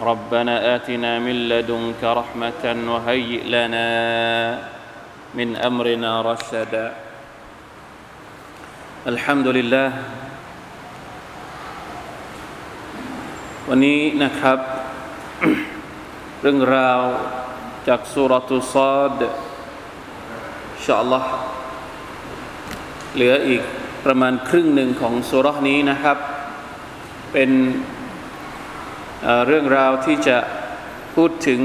[0.00, 3.88] ربنا اتنا من لدنك رحمه وهيئ لنا
[5.34, 6.86] من امرنا رشدا
[9.12, 9.88] الحمد لله
[13.68, 14.58] วันนี้นะครับ
[16.42, 17.00] เรื่องราว
[17.88, 21.30] จากสุรตุซอดอินชาอัลลอฮ์
[23.14, 23.62] เหลืออีก
[24.04, 26.16] ประมาณครึ่งหนึ่งของสุรนี้นะครับ
[27.32, 27.50] เป็น
[29.47, 30.37] เรื่องราวที่จะ
[31.15, 31.61] พูดถึง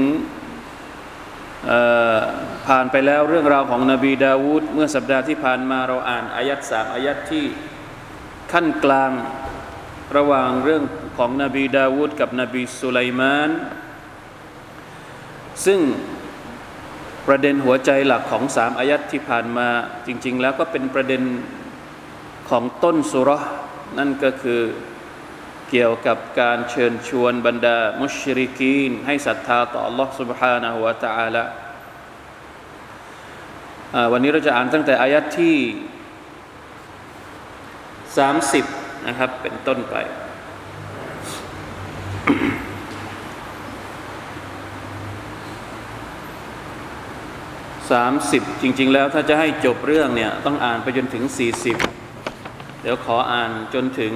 [2.67, 7.45] ผ่านไปแล้วเรื่องราวของนบีดาวูดเมื่อสัปดาห์ที่ผ่านมาเราอ่านอายัดสามอายัดที่
[8.51, 9.11] ขั้นกลาง
[10.17, 10.83] ระหว่างเรื่อง
[11.17, 13.49] ของนบีดาวูดกับนบีสุไลมาน
[15.65, 15.79] ซึ่ง
[17.27, 19.67] ประเด็นหัวใจหลักของสามอายัดที่ผ่านมา
[20.07, 21.23] จริง ๆ แล้วก็เป็นประเด็น
[22.49, 23.29] ของต้นสุร
[23.97, 24.61] นั่นก็คือ
[25.70, 31.44] เกี่ยวกับการเชิญชวนบรรดามุชริกีน ให้ศรัทธาต่อ Allah سبحانه และ تعالى
[34.12, 35.56] วันนี้เราจะอ่านตั้งแต่อายัดที่
[38.46, 39.96] 30 นะครับ เป็นต้นไป
[47.90, 51.76] สามสิบจริง ๆ แล้วถ้าจะให้จบเรื่องเนี่ย ต้องอ่านไปจนถึงสี่สิบ
[52.82, 54.14] เดี๋ยวขออ่านจนถึง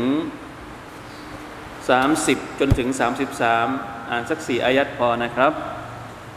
[1.88, 3.66] สามสิบจนถึงสามสิบสาม
[4.10, 5.52] อ่านสักสี่อายัดพอนะครับ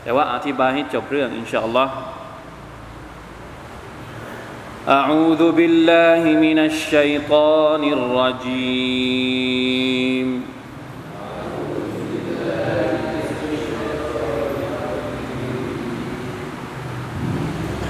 [0.03, 1.93] แต่ว่าอธิบายให้จบเรื่อง อินชาอัลลอฮ์
[4.89, 9.23] أعوذ بالله من الشيطان الرجيم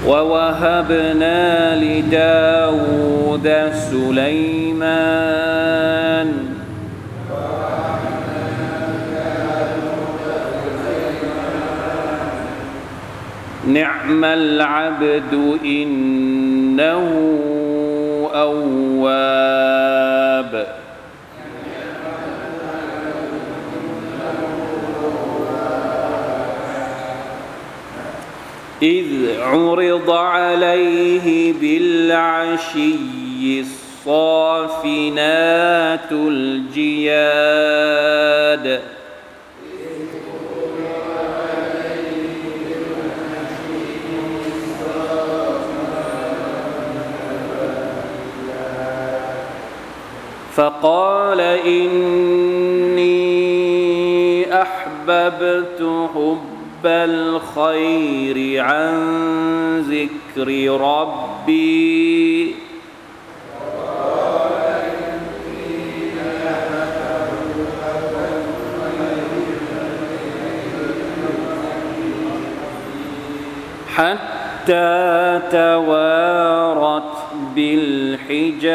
[0.06, 1.42] ووهبنا
[1.84, 3.48] لداود
[3.90, 5.14] سليمان
[13.69, 17.09] نعم العبد إنه
[18.33, 19.79] أواب.
[28.81, 29.05] إذ
[29.41, 32.95] عرض عليه بالعشي
[34.07, 34.89] الصافنات
[36.11, 37.29] الجياد.
[50.55, 53.09] فقال إني
[54.61, 58.99] أحببت حب الخير عن
[59.79, 60.47] ذكر
[60.81, 62.55] ربي.
[73.95, 77.17] حتى توارت
[77.55, 78.69] بالحجاب.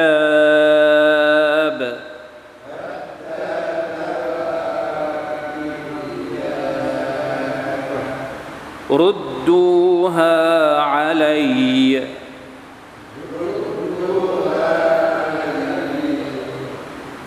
[9.44, 12.02] ردوها علي.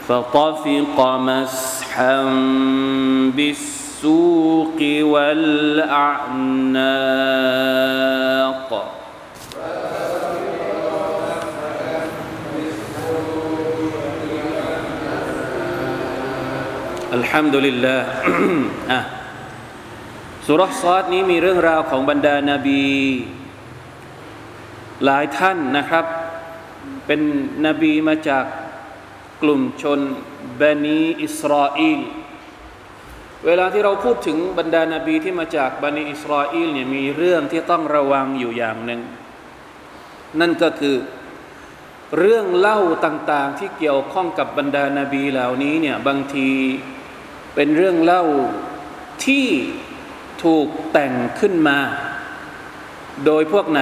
[0.08, 2.24] فطفق مسحا
[3.36, 5.58] بالسوق والأعناق.
[17.14, 18.06] الحمد لله.
[18.92, 19.00] อ่ะ
[20.50, 22.86] สุรษอดนี้มีเรื่องราวของบรรดานาบี
[25.06, 26.06] หลายท่านนะครับ
[27.06, 27.22] เป็น
[27.66, 28.46] นบีมาจาก
[29.42, 30.00] กลุ่มชน
[30.60, 32.00] บันีอิสราเอล
[33.46, 39.02] เวลาที่เราพูดถึงบรรดานาบีที่มาจากบันิอิสราเอลเนี่ยมีเรื่องที่ต้องระวังอยู่อย่างหนึ่ง
[40.40, 40.96] นั่นก็คือ
[42.18, 46.50] เรื่องเล่าต่างๆที่เกี่ยวข้องกับบรรดานาบีเหล่านี้เนี่ยบางที
[47.56, 48.24] เป็นเรื่องเล่า
[49.26, 49.48] ที่
[50.44, 51.80] ถูกแต่งขึ้นมา
[53.26, 53.82] โดยพวกไหน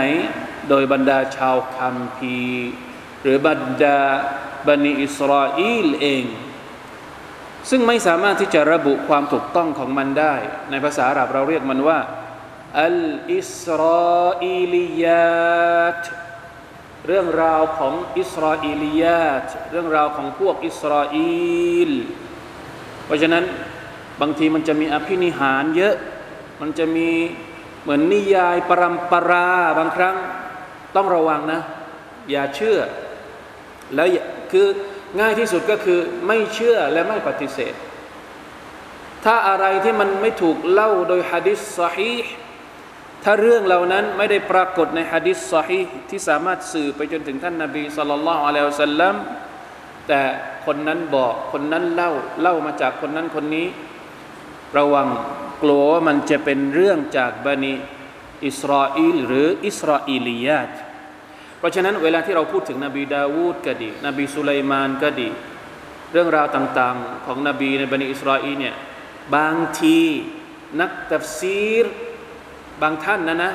[0.70, 2.68] โดยบรรดาชาวคัมภีร์
[3.22, 4.00] หรือบรรดา
[4.68, 6.26] บันิอิสราเอลเอง
[7.70, 10.34] ซึ่งไม่สามารถที่จะระบุความถูกต้องของมันได้
[10.70, 12.00] ในภาษาอาหรับเราเรียกมันว่า
[12.82, 13.00] อัล
[13.36, 16.02] อิสราเอลียาต
[17.08, 21.16] เรื่องราวของอิสราเอลียาตเรื่องราวของพวกอิสราเอ
[21.90, 21.92] ล
[23.06, 23.44] เพราะฉะนั้น
[24.22, 25.96] บางทีมันจะมีอภินิหารเยอะ
[26.62, 27.10] มันจะมี
[27.82, 29.48] เหมือนนิยายปรำปรา
[29.78, 30.16] บางครั้ง
[30.96, 31.62] ต้องระวังนะ
[32.32, 32.80] อย่าเชื่อ
[33.96, 34.08] แล้ว
[34.52, 34.68] คือ
[35.20, 37.74] ง่ายที่สุดก็คือไม่เชื่อและไม่ปฏิเสธ
[39.26, 42.16] ถ้าอะไรที่มันไม่ถูกเล่าโดยฮะดิษสฮี
[43.24, 49.16] ถ้าเรื่องเหล่านั้นไม่ได้ปรากฏในฮะดิษสฮีที่สามารถสื่อไปจนถึงท่านนาบีสุลต่านละอัลลอฮฺสัลลัม
[50.08, 50.22] แต่
[50.66, 52.12] คนนั้นบอกคนนั้นเล่า
[52.42, 53.68] เล่ามาจากคนนั้นคนนี้
[54.78, 55.08] ระวัง
[55.64, 57.74] กลัวว่ามันจะเป็นเรื่องจากบันิ
[58.46, 60.72] อิสราเอลหรืออิสราเอลียาต
[61.60, 65.30] เพราะฉะนั้นเวลาที่เราพูดถึงนบีดาวูดก็ดี นบีสุไลมานก็ดี
[66.12, 68.76] เรื่องราวต่างๆ ของนบีในบันิอิสราเอลเนี่ย
[69.36, 70.00] บางที
[70.82, 71.86] นักตัฟซีร
[72.82, 73.52] บางท่านนะนะ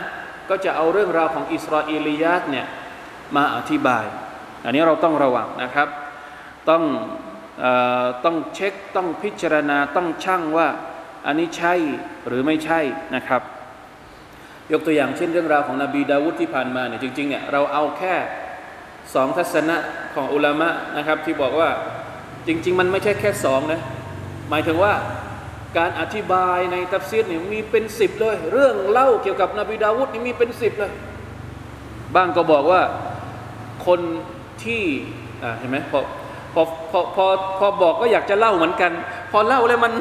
[0.49, 2.67] ก็จะเอาเรื่องราวของอิสราเอลียาตเนี่ย
[3.37, 4.05] มาอธิบาย
[4.65, 5.89] อันนี้เราต้องระวังนะครับ
[6.69, 6.83] ต้อง
[7.65, 7.67] อ
[8.25, 10.69] ต้องเช็คต้องพิจารณาต้องชั่งว่า
[11.27, 11.75] อันนี้ใช่
[12.27, 12.81] หรือไม่ใช่
[13.17, 13.43] นะครับ
[14.73, 18.15] ยกตัวอย่างเช่นเรื่องราวของนบีดาวุฒที่ผ่านมาเนี่ยจริงๆเนี่ยเราเอาแค่
[19.15, 19.77] สองทัศนะ
[20.15, 21.71] ของอุลามะนะครับ ที่บอกว่า
[22.47, 23.81] จริง ๆ มันไม่ใช่แค่สองนะ
[24.51, 24.93] หมายถึงว่า
[25.79, 30.93] การอธิบายในตัฟซีรเนี่ยมีเป็นสิบเลย เรื่องเล่าเกี่ยวกับนบีดาวุฒนี่มีเป็นสิบเลย
[32.15, 32.83] บ้างก็บอกว่า
[33.87, 34.01] คน
[34.65, 34.83] ที่
[35.59, 36.01] เห็นไหมพอ
[36.55, 37.27] พอพอพอ
[37.59, 38.93] พอบอกก็อยากจะเล่าเหมือนกัน
[39.33, 39.93] พอเล่าแล้วมัน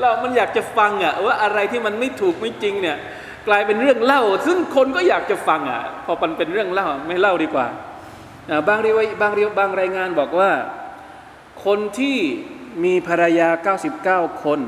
[0.00, 2.98] เรามันอยากจะฟังอะว่าอะไรที่มันไม่ถูกไม่จริงเนี่ย
[3.48, 7.66] กลายเป็นเรื่องเล่า ซึ่งคนก็อยากจะฟังอะพอมันเป็นเรื่องเล่าไม่เล่าดีกว่า
[8.68, 10.50] บางรีวบางรีบางรายงานบอกว่า
[11.64, 12.18] คนที่
[12.84, 14.60] มีภรรยา 99 คน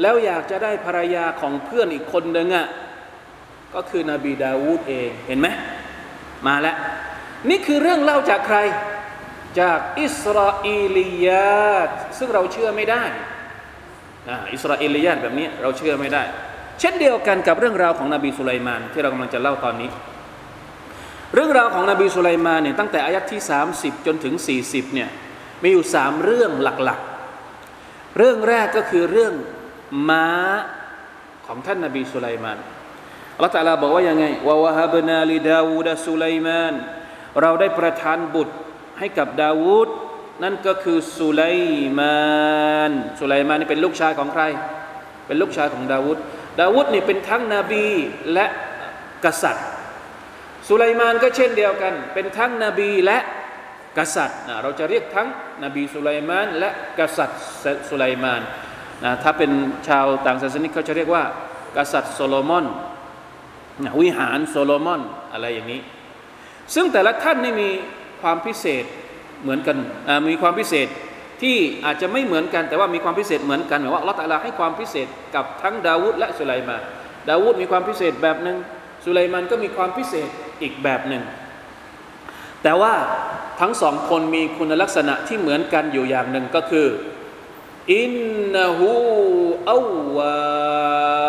[0.00, 2.66] แล้วอยากจะได้ภรรยาของเพื่อนอีกคนหนึ่งอะ
[3.74, 5.48] ก็คือนบีดาวูดเองเห็นไหม
[6.46, 6.76] มาแล้ว
[7.48, 8.58] นี่คือเรื่องเล่าจากใคร
[9.60, 10.66] จากอิสราเอ
[10.96, 11.48] ลียา
[12.18, 13.02] ซึ่งเราเชื่อไม่ได้
[14.52, 16.22] อิสราเอลียนแบบนี้เราเชื่อไม่ได้
[16.80, 19.90] เช่นเดียวกันกับเรื่องราวของนบีสุไลมานที่เรากำลังจะเล่าตอนนี้
[21.34, 23.40] เรื่องราวของนบีสุไลมานเนี่ยตั้งแต่อายัดที่
[23.74, 24.34] 30 จนถึง
[24.64, 25.08] 40เนี่ย
[25.62, 29.32] มีอยู่สามเรื่องหลักๆ เรื่องแรกก็คือเรื่อง
[30.08, 30.28] ม้า
[31.46, 32.58] ของท่านนบีสุไลมาน
[33.34, 36.74] อัลลอฮฺตะลาบอกว่ายังไงวะวะฮับนาลิดาวูดสุไลมาน
[37.40, 38.54] เราได้ประทานบุตร
[38.98, 39.88] ให้กับดาวูด
[40.42, 41.42] นั่นก็คือสุไล
[41.98, 42.16] มา
[42.90, 44.42] นสุไลมานนี่เป็นลูกชายของใคร
[45.26, 46.18] เป็นลูกชายของดาวุฒ
[46.60, 47.86] ดาวุฒนี่เป็นทั้งนบี
[48.32, 48.46] และ
[49.24, 49.66] กษัตริย์
[50.68, 53.18] สุไลมานก็เช่นเดียวกัน เป็นทั้งนบีและ
[53.98, 55.28] กษัตริย์นะเราจะเรียกทั้ง
[55.64, 57.40] นบีสุไลมานและกษัตริย์
[57.88, 58.42] สุไลมาน
[59.04, 59.50] นะถ้าเป็น
[59.88, 61.24] ชาวต่างศาสนิกเขาจะเรียกว่า
[61.76, 62.66] กษัตริย์โซโลมอน
[63.84, 65.02] นะวิหารโซโลมอน
[65.32, 65.80] อะไรอย่างนี้
[66.74, 67.70] ซึ่งแต่ละท่านนี่มี
[68.22, 68.84] ความพิเศษ
[69.46, 69.76] เหมือนกัน
[70.28, 70.88] มีความพิเศษ
[71.42, 76.82] ที่อาจจะไม่เหมือนกัน แต่ว่ามีความพิเศษเหมือนกันหมายว่าละตัลลาให้ความพิเศษกับทั้งดาวุฒและสุไลมาน
[77.28, 78.56] ดาวุฒมีความพิเศษแบบหนึ่ง
[79.04, 80.28] สุไลมานก็มีความพิเศษ
[80.62, 81.22] อีกแบบหนึ่ง
[82.62, 82.92] แต่ว่า
[83.60, 86.86] ทั้งสองคนมีคุณลักษณะที่เหมือนกันอยู่อย่างหนึ่งก็คือ
[87.94, 88.12] อิน
[88.52, 88.92] นะฮู
[89.70, 89.78] อา
[90.16, 90.18] ว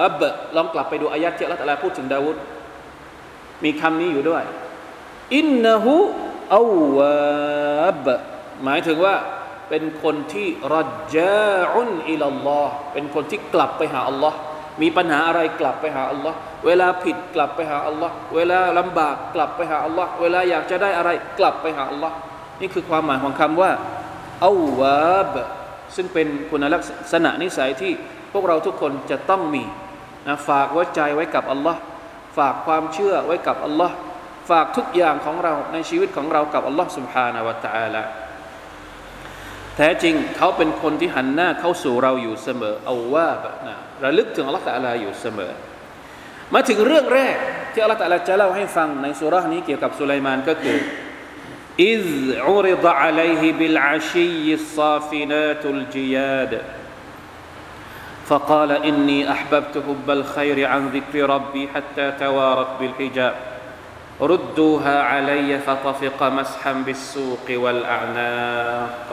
[0.06, 0.22] าบ
[0.56, 2.38] ลองกลับไปดูอายัดที่ละตัลลาพูดถึงดาวุฒ
[3.64, 4.44] มีคำนี้อยู่ด้วย
[5.36, 5.96] อินนะฮู
[6.56, 6.64] อา
[6.98, 8.08] วาบ
[8.64, 9.16] หมายถึงว่า
[9.70, 10.76] เป็นคนที่ร
[11.16, 14.38] จาอุนอิลลอฮ์เป็นคนที่กลับไปหาอัลลอฮ์
[14.82, 22.16] มีปัญหาอะไรกลับไปหาอัลลอฮ์เวลาผิดกลับไปหาอัลลอฮ์เวลาลำบากกลับไปหาอัลลอฮ์เวลาอยากจะได้อะไรกลับไปหาอัลลอฮ์
[22.62, 23.72] นี่คือความหมายของคำว่า
[24.46, 25.36] อาวาบ
[25.96, 26.82] ซึ่งเป็นคุณลัก
[27.14, 27.92] ษณะนิสัยที่
[28.34, 29.64] พวกเราทุกคนจะต้องมี
[30.28, 31.80] นะฝากไว้ใจไว้กับอัลลอฮ์
[32.38, 33.96] ฝากความเชื่อไว้กับอัลลอฮ์
[34.51, 38.03] ฝากทุกอย่างของเราในชีวิตของเรากับอัลลอฮ์ سبحانه และ تعالى
[39.77, 45.53] แท้จริงเขาเป็นคนที่หันหน้าเข้าสู่เราอยู่เสมอเอาว่าแบบนะระลึกถึงอัลลอฮ์ตะลาอยู่เสมอ
[46.55, 47.37] มาถึงเรื่องแรก
[47.73, 50.79] ที่อัลลอฮ์ตะลาจะเล่าให้ฟังในสุรานี้เกี่ยวกับสุไลมานก็คือ
[51.93, 52.05] إذ
[52.49, 56.53] عرض عليه بالعشي الصافنات الجياد
[58.29, 63.35] فقال إني أحببت حب الخير عن ذكر ربي حتى توارت بالحجاب
[64.33, 69.09] ردوها علي فطفق مسحا بالسوق والأعناق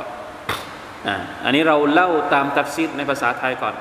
[1.07, 3.75] อ่าอันนี้เราเล่าตามตัฟซีดในภาษาไทยก่อน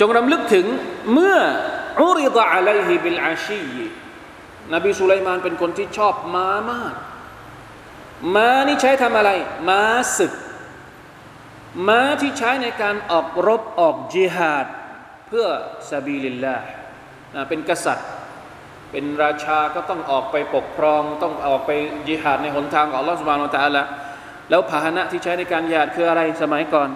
[0.00, 0.66] จงรำลึกถึง
[1.12, 1.36] เมื่อ
[2.00, 3.64] อุริดะอะลัยฮิบิลอาชี
[4.74, 6.94] นบีสุไลมานเป็นคนที่ชอบม้ามาก
[8.34, 9.30] ม้านี่ใช้ทำอะไร
[9.68, 9.82] ม้า
[10.18, 10.32] ศึก
[11.88, 14.66] ม้าที่ใช้ในการออกรบออกจิฮาด
[15.26, 15.46] เพื่อ
[15.90, 16.66] ซาบีลิลลาห์
[17.34, 18.08] นะเป็นกษัตริย์
[18.93, 21.71] เป็นราชาก็ต้องออกไปปกครอง ต้องออกไป
[22.07, 23.83] จิฮาดในหนทางของอัลลอฮฺสุบานตะละ
[24.49, 26.89] แล้วพาหนะที่ใช้ในการหยาดคืออะไรสมัยก่อน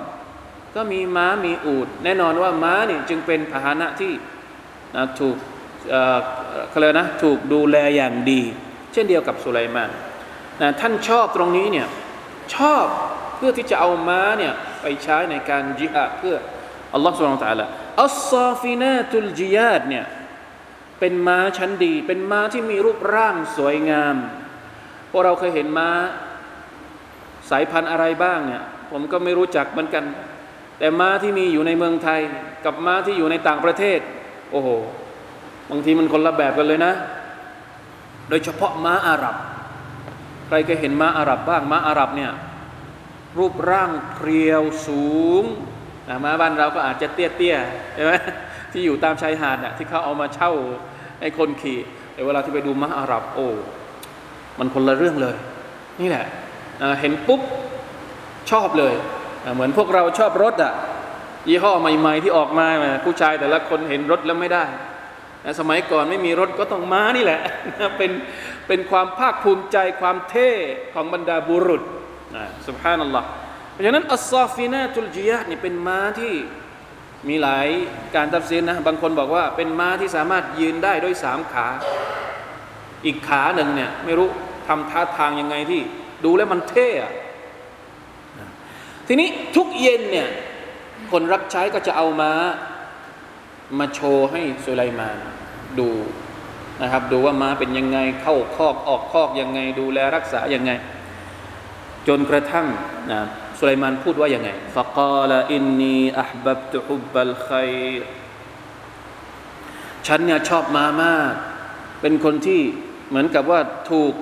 [0.75, 4.13] ก็มีม้ามีอูด แน่นอนว่าม้านี่จึงเป็นพาหนะที่
[4.95, 5.35] นะถูก
[5.89, 6.17] เออ
[6.69, 8.41] เขาเรียนะถูกดูแลอย่างดี
[8.93, 9.89] เช่นเดียวกับสุไลมาน
[10.61, 11.87] นะท่านชอบตรงนี้เนี่ย
[12.55, 12.85] ชอบ
[13.35, 16.35] เพื่อที่จะเอาม้าเนี่ยไปใช้ในการจิฮาดเพื่อ
[16.93, 20.05] อัลลอฮฺ سبحانه وتعالى الصافنات الجياد เนี่ย
[20.99, 24.15] เป็นม้าชั้นดี เป็นม้าที่มีรูปร่างสวยงาม
[25.11, 25.89] พวกเราเคยเห็นม้า
[27.49, 30.05] สายพันธุ์อะไรบ้างเนี่ย ผมก็ไม่รู้จักเหมือนกัน
[30.79, 32.21] แต่ม้าที่มีอยู่ในเมืองไทย
[32.65, 33.99] กับม้าที่อยู่ในต่างประเทศ
[34.51, 34.69] โอ้โห
[35.69, 36.93] บางทีมันคนละแบบกันเลยนะ
[38.29, 39.35] โดยเฉพาะม้าอาหรับ
[40.47, 42.31] ใครเคยเห็นม้าอาหรับบ้าง ม้าอาหรับเนี่ย
[43.37, 45.07] รูปร่างเพรียวสู
[45.41, 45.43] ง
[46.09, 48.13] นะม้าบ้านเราก็อาจจะเตี้ยๆใช่ไหม
[48.71, 50.51] ที่อยู่ตามชายหาดน่ะที่เขาเอามาเช่า
[51.19, 51.79] ให้คนขี่
[52.13, 53.47] แต่เวลาที่ไปดูม้าอารับโอ้
[54.59, 55.35] มันคนละเรื่องเลย
[56.01, 56.25] นี่แหละ
[56.99, 57.41] เห็นปุ๊บ
[58.51, 58.93] ชอบเลย
[59.55, 60.73] เหมือนพวกเราชอบรถอะ
[61.49, 62.67] ยี่ห้อใหม่ ๆ ที่ออกมา
[63.05, 64.65] ผู้ชายแต่ละคนเห็นรถแล้วไม่ได้
[65.59, 67.41] สมัยก่อนไม่มีรถก็ต้องม้านี่แหละ
[67.97, 68.11] เป็น
[68.67, 70.49] เป็นความภาคภูมิใจความเท่
[70.93, 71.83] ของบรรดาบุรุษ
[72.67, 73.27] สุบฮานัลลอฮ์
[73.71, 76.33] เพราะฉะนั้นอัลซาฟินาตุลจียะนี่เป็นม้าที่
[77.27, 77.67] มีหลาย
[78.15, 81.67] การตัดสินนะบางคนบอกว่าเป็นม้าที่สามารถยืนได้ด้วยสามขา
[83.05, 84.29] อีกขาหนึ่งเนี่ยไม่รู้
[84.67, 85.81] ทำท่าทางยังไงที่
[86.25, 87.13] ดูแล้วมันเท่อะ
[89.07, 90.29] ทีนี้ทุกเย็นเนี่ย
[91.11, 92.31] คนรับใช้ก็จะเอาม้า
[93.79, 95.17] มาโชว์ให้สุไลมาน
[95.79, 95.89] ดู
[96.81, 100.71] นะครับ ดูว่าม้าเป็นยังไงเข้าคอกออกคอกยังไง ดูแลรักษายังไง
[102.07, 102.67] จนกระทั่ง
[103.11, 103.21] นะ
[103.57, 107.49] สุไลมานพูดว่ายังไงฟะกาลอินนีอับบับตุฮุบัลไค
[110.07, 111.33] ฉันเนี่ยชอบมามาก
[112.01, 112.61] เป็นคนที่
[113.09, 114.13] เหมือนกับว่าถูก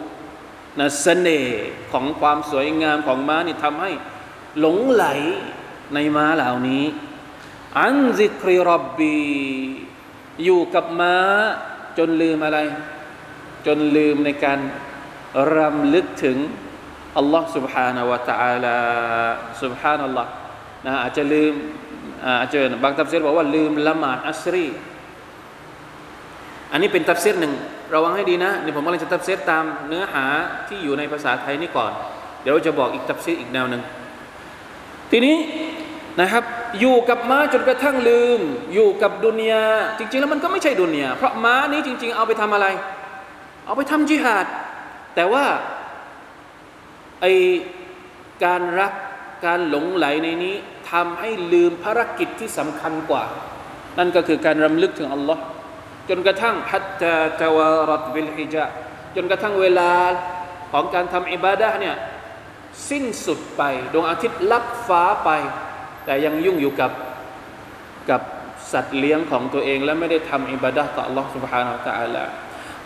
[0.80, 3.92] นะเสน่ห์ของความสวยงามของม้านี่ทำให้
[4.60, 5.06] หลงไหล
[5.94, 6.84] ในม้าเหล่านี้
[7.80, 9.18] อันซิคริรบบี
[10.44, 11.16] อยู่กับม้า
[11.98, 12.60] จนลืมอะไร
[13.66, 14.60] จนลืมในการ
[15.56, 16.38] รำลึกถึง
[17.19, 18.77] อัลลอฮ์ سبحانه และ تعالى
[19.63, 20.31] سبحان อัลลอฮ์
[20.87, 21.55] นะอาจจะลืม
[22.41, 24.67] อาจจะบางตัฟซีรบอกว่าลืมละหมาดอัสรี
[26.73, 27.53] อันนี้เป็นตัฟซีรหนึ่ง
[27.95, 30.25] ระวังให้ดีนะนี่ผมกำลังจะตัฟซีรตามเนื้อหา
[30.69, 31.93] ที่อยู่ในภาษาไทยนี่ก่อน
[32.43, 33.83] เดี๋ยวเราจะบอกอีกตัฟซีรอีกแนวหนึ่ง
[35.11, 35.37] ทีนี้
[36.21, 36.45] นะครับ
[36.81, 38.41] อยู่กับม้าจนกระทั่งลืม
[38.75, 39.65] อยู่กับดุนยา
[39.99, 42.67] จริง ๆ แล้วมันก็ไม่ใช่ดุนยาเพราะม้านี้จริง ๆ เอาไปทำอะไร
[43.67, 44.47] เอาไปทำจิฮาด
[45.15, 45.45] แต่ว่า
[47.21, 47.25] ไอ
[48.45, 48.93] การรัก
[49.47, 50.55] การหลงไหลในนี้
[50.91, 53.25] ทำให้ลืมภารกิจที่สำคัญกว่า
[53.99, 55.43] นั่นก็คือการรำลึกถึงอัลลอฮ์
[56.09, 58.65] จนกระทั่งฮัตตาตวารัตบิลฮิจา
[59.17, 59.91] จนกระทั่งเวลา
[60.73, 61.97] ของการทำอิบาดะเนี่ย
[62.91, 63.63] สิ้นสุดไป
[63.93, 65.31] ดวงอาทิตย์ลับฟ้าไป
[66.05, 66.91] แต่ยังยุ่งอยู่กับ
[68.11, 68.23] กับ
[68.73, 72.25] สัตว์เลี้ยงของตัวเอง และไม่ได้ทำอิบาดะต่อ Allah سبحانه และ تعالى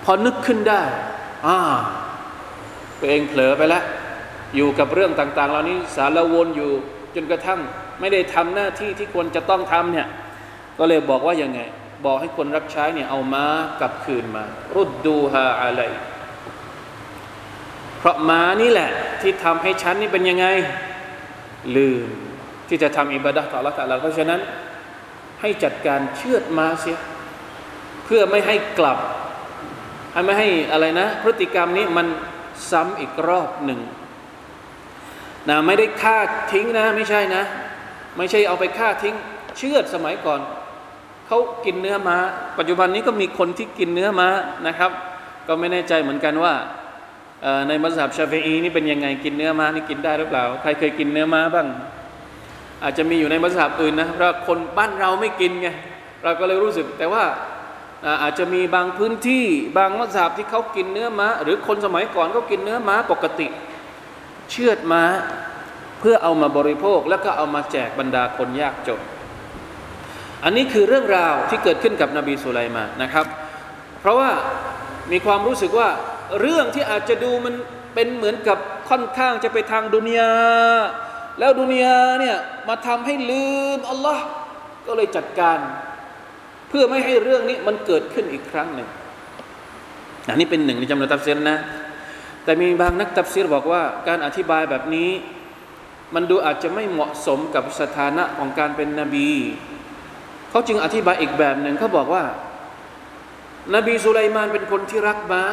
[0.05, 0.83] พอนึกขึ้นได้
[1.47, 1.59] อ่า
[3.01, 3.85] ตัวเองเผลอไปแล้ว
[4.56, 6.72] อยู่กับเรื่องต่างๆ เหล่านี้สารวนอยู่
[7.16, 7.60] จนกระทั่ง
[8.00, 10.08] ไม่ได้ทำหน้าที่ที่ควรจะต้องทำเนี่ย
[10.80, 11.60] ก็เลยบอกว่ายังไง
[12.06, 13.46] บอกให้คนรับใช้เนี่ยเอาม้า
[13.80, 14.44] กลับคืนมา
[14.76, 15.82] รุดดูฮาอะไร
[18.00, 18.90] เพราะม้านี่แหละ
[19.22, 20.46] ที่ทำให้ฉันนี่เป็นยังไง
[21.78, 22.08] ลืม
[22.68, 24.40] ที่จะทำอิบาดะต่อละตะลาเพราะฉะนั้น
[25.42, 27.00] ให้จัดการเชือดม้าเสีย
[28.06, 29.00] เพื่อไม่ให้กลับ
[30.14, 32.08] ให้ไม่ให้อะไรนะ พฤติกรรมนี้มัน
[32.72, 33.80] ซ้ำอีกรอบหนึ่ง
[35.50, 36.18] นะไม่ได้ฆ่า
[36.52, 37.44] ทิ้งนะไม่ใช่นะ
[38.18, 39.16] ไม่ใช่เอาไปฆ่าทิ้ง
[39.58, 40.40] เชือดสมัยก่อน
[41.28, 42.18] เขากินเนื้อมา้า
[42.58, 44.28] ปัจจุบันนี้ก็มีคนที่กินเนื้อม้า
[44.68, 44.92] นะครับ
[45.48, 46.54] ก็ไม่แน่ใจเหมือนกันว่า
[47.68, 51.68] ในมัสยิดชาฟีอีนี่เป็นยังไงกินเนื้อม้านี่กินได้หรือเปล่า ใครเคยกินเนื้อม้าบ้าง
[52.84, 55.68] อาจจะมีอยู่ในมัสยิดอื่นนะเราคนบ้านเราไม่กินไง
[56.24, 57.24] เราก็เลยรู้สึกแต่ว่า
[58.24, 59.46] อาจจะมีบางพื้นที่
[59.78, 63.48] บางมัสยิดที่เขากินเนื้อม้า หรือคนสมัยก่อนเขากินเนื้อม้าปกติ
[64.52, 65.04] เชือดม้า
[66.00, 69.02] เพื่อเอามาบริโภคแล้วก็เอามาแจกบรรดาคนยากจน
[70.44, 73.26] อันนี้คือเรื่องราวที่เกิดขึ้นกับนบีสุไลมานะครับ
[74.02, 74.30] เพราะว่า
[75.12, 75.90] มีความรู้สึกว่า
[76.42, 77.56] เรื่องที่อาจจะดูมัน
[77.96, 78.58] เป็นเหมือนกับ
[78.90, 80.32] ค่อนข้างจะไปทางดุนยา
[81.40, 82.38] แล้วดุนยาเนี่ย
[82.70, 84.24] มาทำให้ลืมอัลลอฮ์
[84.88, 85.58] ก็เลยจัดการ
[86.70, 88.88] เพื่อไม่ให้เรื่องนี้มันเกิดขึ้นอีกครั้งหนึ่ง
[90.30, 91.58] อันนี้เป็นหนึ่งในจำนวนตัฟซีรนะ
[92.44, 95.10] แต่มีบางนักตัฟซีรบอกว่าการอธิบายแบบนี้
[96.14, 99.30] มันดูอาจจะไม่เหมาะสมกับสถานะของการเป็นนบี
[100.50, 102.24] เขาจึงอธิบายอีกแบบหนึ่งเขาบอกว่า
[103.76, 105.44] นบีสุไลมานเป็นคนที่รักม้า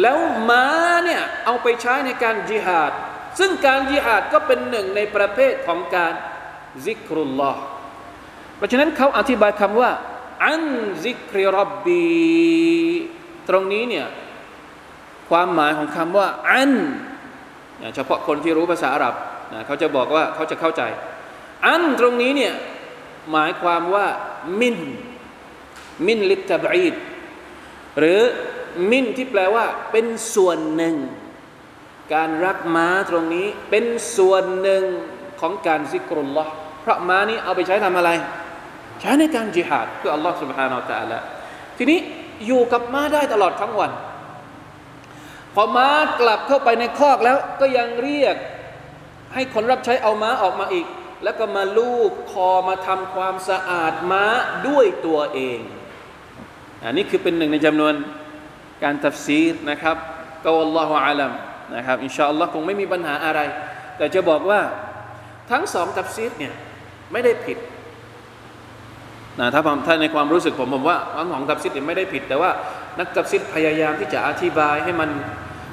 [0.00, 0.18] แล้ว
[0.50, 0.64] ม้า
[1.04, 2.92] เนี่ยเอาไปใช้ในการจิฮาด
[3.38, 6.12] ซึ่งการจิฮาดก็เป็นหนึ่งในประเภทของการ
[6.84, 7.62] ซิกรุลลอฮ์
[8.56, 9.90] เพราะฉะนั้นเขาอธิบายคำว่า
[10.44, 10.64] อัน
[11.04, 12.04] ซิกริรับบี
[13.48, 14.06] ตรงนี้เนี่ย
[15.31, 16.73] ความหมายของคำว่าอัน
[17.95, 19.15] เฉพาะคนที่รู้ภาษาอาหรับ
[19.53, 20.81] นะเขาจะบอกว่าเขาจะเข้าใจ
[21.67, 22.53] อันตรงนี้เนี่ย
[23.31, 24.07] หมายความว่า
[24.61, 24.77] มิน
[26.07, 26.95] มินลิตบอีด
[27.99, 28.21] หรือ
[28.91, 30.95] มินที่แปลว่าเป็นส่วนหนึ่ง
[32.13, 33.85] การรักม้าตรงนี้เป็น
[34.17, 34.83] ส่วนหนึ่ง
[35.41, 38.09] ของการซิกรุลลอฮ์เพราะม้านี้เอาไปใช้ทำอะไร
[39.01, 41.17] ใช้ในการจิฮาดเพื่ออัลลอฮ์ سبحانه และ تعالى
[41.77, 41.99] ทีนี้
[42.45, 43.91] อยู่กับม้าได้ตลอดทั้งวัน
[45.54, 45.88] พอม้า
[46.20, 48.36] กลับเข้าไปในคอกแล้วก็ยังเรียก
[49.34, 50.86] ให้คนรับใช้เอาม้าออกมาอีก
[51.24, 54.24] แล้วก็มาลูบคอมาทำความสะอาดม้า
[54.68, 55.60] ด้วยตัวเอง
[56.84, 57.94] อันนี้คือเป็นหนึ่งในจำนวน
[58.82, 59.96] การตัฟซีรนะครับ
[60.44, 61.32] ก็ الله أعلم
[61.76, 63.40] นะครับ إن شاء الله คงไม่มีปัญหาอะไร
[63.96, 64.60] แต่จะบอกว่า
[65.50, 66.54] ทั้งสองตัฟซีรเนี่ย
[67.12, 67.58] ไม่ได้ผิด
[69.40, 72.50] นะถ้าถ้าในความรู้สึกผมผมว่าทั้งสองตัฟซีรไม่ได้ผิดแต่ว่า
[72.98, 75.10] นักตัฟซีรพยายามที่จะอธิบายให้มัน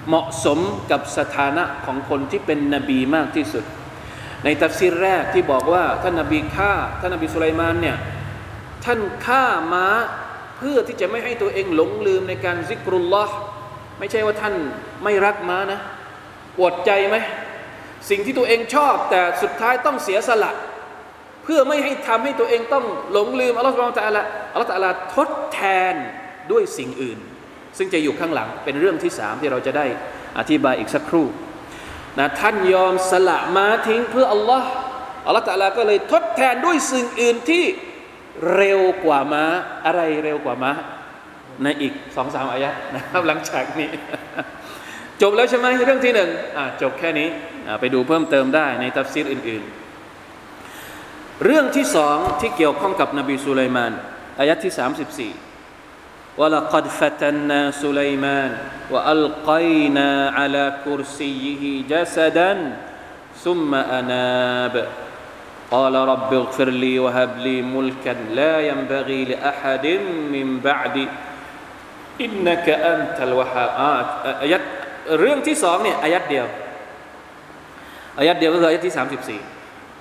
[0.08, 0.60] เหมาะสม
[0.92, 3.64] กับสถานะของคนที่เป็นนบีมากที่สุด
[4.46, 7.98] ในตัฟซีรแรกที่บอกว่าท่านนบีฆ่าท่านนบีสุไลมานเนี่ย
[8.86, 9.88] ท่านฆ่าม้า
[10.58, 13.36] เพื่อที่จะไม่ให้ตัวเองหลงลืมในการซิกรุลลอฮ์
[14.00, 14.56] ไม่ใช่ว่าท่าน
[15.04, 15.80] ไม่รักม้านะ
[16.58, 17.17] ปวดใจไหม
[18.10, 20.52] สิ่งที่ตัวเองชอบแต่สุดท้ายต้องเสียสละ
[21.43, 25.60] เพื่อไม่ให้ทำให้ตัวเองต้องหลงลืมอัลลอฮฺสุบานตะละอัลลอฮฺตะละทดแท
[25.93, 25.96] น
[26.52, 27.20] ด้วยสิ่งอื่น
[27.78, 29.86] ซึ่งจะอยู่ข้างหลังเป็นเรื่องที่สามที่เราจะได้
[30.40, 31.28] อธิบายอีกสักครู่
[32.20, 34.70] นะท่านยอมสละม้าทิ้งเพื่ออัลลอฮ์
[35.26, 37.64] อัลลอฮฺตะลาก็เลยทดแทนด้วยสิ่งอื่นที่
[38.56, 39.44] เร็วกว่ามา
[39.86, 40.72] อะไรเร็วกว่ามา
[41.64, 43.90] ในอีกสองสามอายะนะครับหลังจากนี้
[45.22, 46.30] จบแล้วใช่ไหมเรื่องที่หนึ่ง
[46.82, 47.28] จบแค่นี้
[47.80, 49.64] ไปดูเพิ่มเติมได้ในตัฟซีรอื่น
[50.38, 53.92] ๆ เรื่องที่สองที่เกี่ยวข้องกับนบีสุไลมาน
[54.40, 55.32] อายะที่สามสิบสี่
[56.38, 58.59] ولقد فتنا سليمان
[58.90, 62.77] وألقينا على كرسيه جسدا
[63.38, 64.88] ثم أناب
[65.70, 69.87] قال رب اغفر لي وهب لي ملكا لا ينبغي لأحد
[70.35, 71.09] من بعدي
[72.20, 73.70] إنك أنت الوهاب
[74.42, 74.62] อายัด
[75.20, 76.47] เรื่องที่สองเนี่ยอายัดเดียว
[78.18, 79.40] อายัดเดียวก็คืออายัดที่สามสิบสี่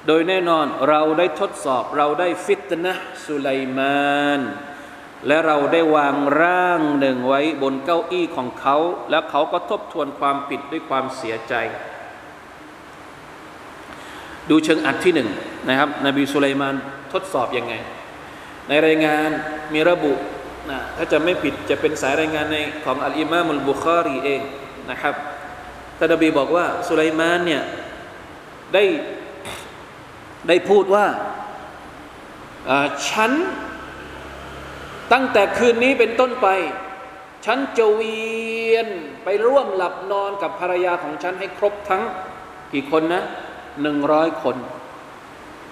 [0.08, 2.94] โดยแน่นอนเราได้ทดสอบเราได้ฟิตนะ
[3.26, 4.42] สุไลมาน
[5.27, 8.77] และเราได้วางร่างหนึ่งไว้บนเก้าอี้ของเขา
[9.11, 11.55] แล้วเขาก็ทบทวนความผิดด้วยความเสียใจ
[14.51, 15.29] ดูเชิงอัดที่หนึ่ง
[15.69, 16.75] นะครับนบีสุไลมาน
[17.13, 17.75] ทดสอบยังไง
[18.69, 19.31] ในรายงาน
[19.75, 20.13] มีระบุ
[20.71, 24.41] นะถ้าจะไม่ผิดจะเป็นสายรายงานในของอัลอิมามุลบุคารีเอง
[24.91, 25.15] นะครับ
[25.99, 27.63] ท่านนบีบอกว่าสุไลมานเนี่ย
[28.75, 28.85] ได้
[30.49, 31.07] ได้พูดว่า
[33.11, 33.33] ฉัน
[35.13, 36.49] ตั้งแต่คืนนี้เป็นต้นไป
[37.47, 38.21] ฉันจะเวี
[38.75, 38.89] ยน
[39.25, 42.03] ไปร่วมหลับนอนกับภรรยาของฉันให้ครบทั้ง
[42.73, 43.23] กี่คนนะ
[43.83, 44.57] หนึ่งร้อยคน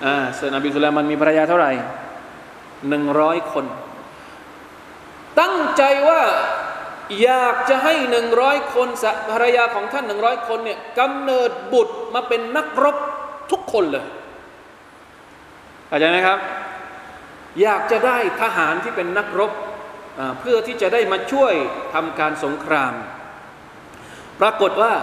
[0.05, 1.73] อ่าเซนอบิสุลามันมีภรรยาเท่าไหร่
[2.89, 3.65] หนึ่งร้อยคน
[5.41, 6.23] ตั้งใจว่า
[7.23, 8.89] อยากจะให้หนึ่งร้อยคน
[9.33, 12.97] ภรรยาของท่านหนึ่งร้อยคนเนี่ยกำเนิดบุตรมาเป็นนักรบ
[13.51, 14.05] ทุกคนเลย
[15.89, 16.39] เข้าใจไหมครับ
[17.63, 19.53] อยากจะได้ทหารที่เป็นนักรบ
[20.41, 21.55] เพื่อที่จะได้มาช่วย
[21.95, 22.93] ทำการสงคราม
[24.41, 24.95] ปรากฏว่า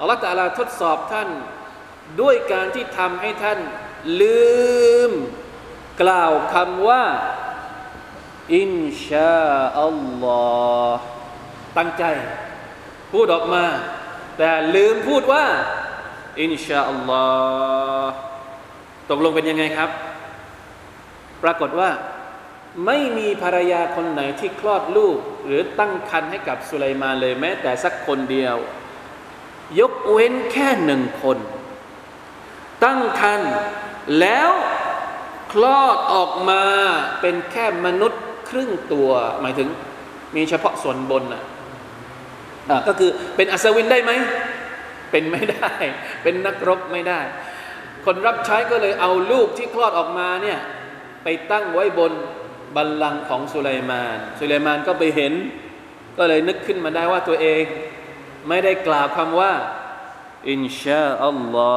[0.00, 1.28] อัลลอฮฺตาลาทดสอบท่าน
[2.20, 3.58] ด้วยการที่ทำให้ท่าน
[4.20, 4.48] ลื
[5.08, 5.12] ม
[6.02, 7.04] กล่าวคำว่า
[8.54, 8.72] อิน
[9.06, 9.48] ชา
[9.82, 10.44] อัลลอ
[10.94, 11.04] ฮ์
[11.76, 12.04] ตั้งใจ
[13.12, 13.64] พูดออกมา
[14.38, 15.44] แต่ลืมพูดว่า
[16.40, 17.24] อินชาอัลลอ
[18.04, 18.12] ฮ์
[19.10, 19.90] ตกลงเป็นยังไงครับ
[21.42, 21.90] ปรากฏว่า
[22.86, 28.56] ไม่มีภรรยาคนไหนที่คลอดลูก หรือตั้งครรภ์ให้กับสุไลมานเลยแม้ แต่สักคนเดียว
[29.80, 31.38] ยกเว้นแค่หนึ่งคน
[32.84, 33.50] ตั้งครรภ์
[34.20, 34.50] แล้ว
[35.52, 36.62] คลอดออกมา
[37.20, 39.68] เป็นแค่มนุษย์ครึ่งตัว หมายถึง
[40.36, 41.42] มีเฉพาะส่วนบนอะ
[42.88, 44.12] ก็คือเป็นอัศวินได้ไหม
[45.10, 45.72] เป็นไม่ได้
[46.22, 47.20] เป็นนักรบไม่ได้
[48.04, 50.58] คนรับใช้ก็เลยเอาลูกที่คลอดออกมาเนี่ย
[51.23, 52.13] ไปตั้งไว้บน
[52.75, 55.33] บัลลังก์ของสุไลมาน สุไลมานก็ไปเห็น
[56.17, 57.63] ก็เลยนึกขึ้นมาได้ว่าตัวเอง
[58.47, 59.53] ไม่ได้กล่าวคำว่า
[60.49, 61.73] อินชาอัลลอ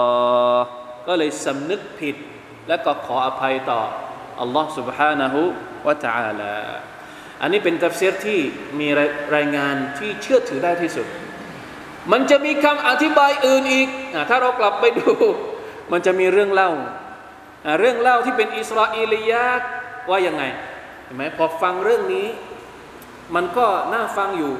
[0.59, 0.67] ฮ์
[1.07, 2.17] ก็เลยสำนึกผิด
[2.69, 3.83] และก็ขออภัยต่อ
[4.41, 5.35] อัลลอฮ์ سبحانه
[5.85, 6.57] และ تعالى
[7.41, 8.41] อันนี้เป็นตัฟเซียที่
[8.81, 8.89] มี
[9.37, 11.07] รายงานที่เชื่อถือได้ที่สุด
[12.13, 13.89] มันจะมีคำอธิบายอื่นอีก
[14.29, 15.11] ถ้าเรากลับไปดู
[15.93, 16.71] มันจะมีเรื่องเล่า
[17.80, 19.44] เรื่องเล่าที่เป็นอิสราเอลียะ
[20.10, 20.44] ว่ายังไง
[21.04, 22.28] เห็นไหมพอฟังเรื่องนี้
[23.36, 24.54] มันก็น่าฟังอยู่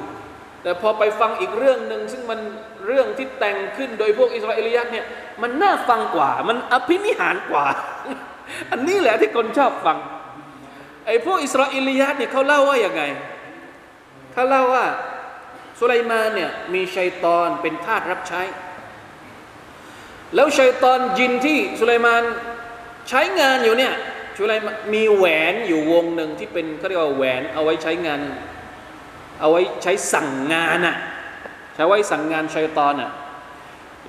[0.62, 2.40] แต่พอไปฟังอีกเรื่องหนึ่งซึ่งมัน
[2.86, 5.04] เรื่องที่แต่งขึ้นโดยพวกอิสราเอลียะเนี่ย
[5.42, 7.66] มันน่าฟังกว่า มันอภินิหารกว่า
[8.70, 9.98] อันนี้แหละที่คนชอบฟัง
[11.06, 13.02] ไอ้พวกอิสราเอลียะเนี่ยเขาเล่าว่าย่างไง
[14.32, 14.84] เขาเล่าว่า
[15.78, 18.42] สุไลมานเนี่ยมีชัยตอนเป็นทาสรับใช้
[20.34, 22.22] แล้วชัยตอนยินที่สุไลมาน
[23.08, 23.94] ใช้งานอยู่เนี่ย
[24.36, 28.20] สุลมานมีแหวนอยู่วงหนึ่งที่เป็นเขาเรียกว่าแหวนเอาไว้ใช้งาน
[29.40, 30.96] เอาไว้ใช้สั่งงานอะ
[31.74, 33.10] ใช้ไว้สั่งงานชัยตอนอะ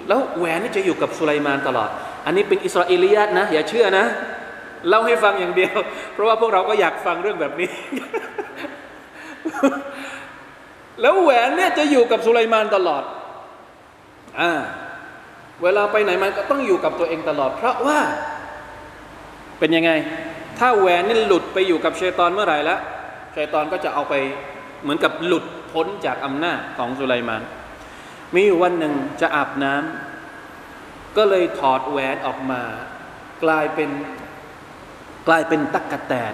[0.07, 1.89] แล้วแหวนนี่จะอยู่กับสุไลมานตลอด
[2.25, 4.05] อันนี้เป็นอิสราเอลียะนะ อย่าเชื่อนะ
[4.89, 5.75] เล่าให้ฟังอย่างเดียว
[6.13, 7.71] เพราะว่าพวกเราก็อยากฟังเรื่องแบบนี้
[11.01, 13.03] แล้วแหวนเนี่ยจะอยู่กับสุไลมานตลอด
[14.39, 14.51] อ่า
[15.63, 17.99] เวลาไปไหนมันก็ต้องอยู่กับตัวเองตลอด เพราะว่า
[19.59, 19.91] เป็นยังไง
[20.59, 22.79] ถ้าแหวนนี่หลุดไปอยู่กับชัยตอนเมื่อไหร่แล้ว
[23.35, 24.13] ชัยตอนก็จะเอาไป
[24.83, 27.43] เหมือนกับหลุดพ้นจากอำนาจของสุไลมาน
[28.35, 32.61] มีวันหนึ่งจะอาบน้ำก็เลยถอดแหวนออกมา
[33.43, 33.89] กลายเป็น
[35.27, 36.33] กลายเป็นตักกะแตน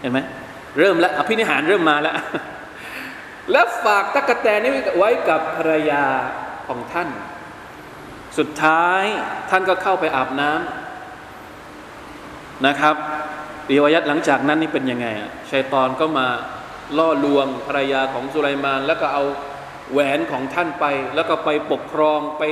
[0.00, 0.18] เห็นไหม
[0.78, 2.14] เริ่มแล้วอภินิหารเริ่มมาแล้ว
[3.52, 6.04] แล้วฝากตักกะแตนนี้ไว้กับภรรยา
[6.68, 7.08] ของท่าน
[8.38, 9.04] สุดท้าย
[9.50, 10.87] ท่านก็เข้าไปอาบน้ำ
[12.66, 12.96] นะครับ
[13.70, 16.26] รีวายัดหลังจากนั้นนี่เป็นยังไงอะชัยตอนก็มา
[16.98, 19.24] ล่อลวงภรรยาของสุไลมาน แล้วก็เอา
[19.92, 22.42] แหวนของท่านไป แล้วก็ไปปกครองไป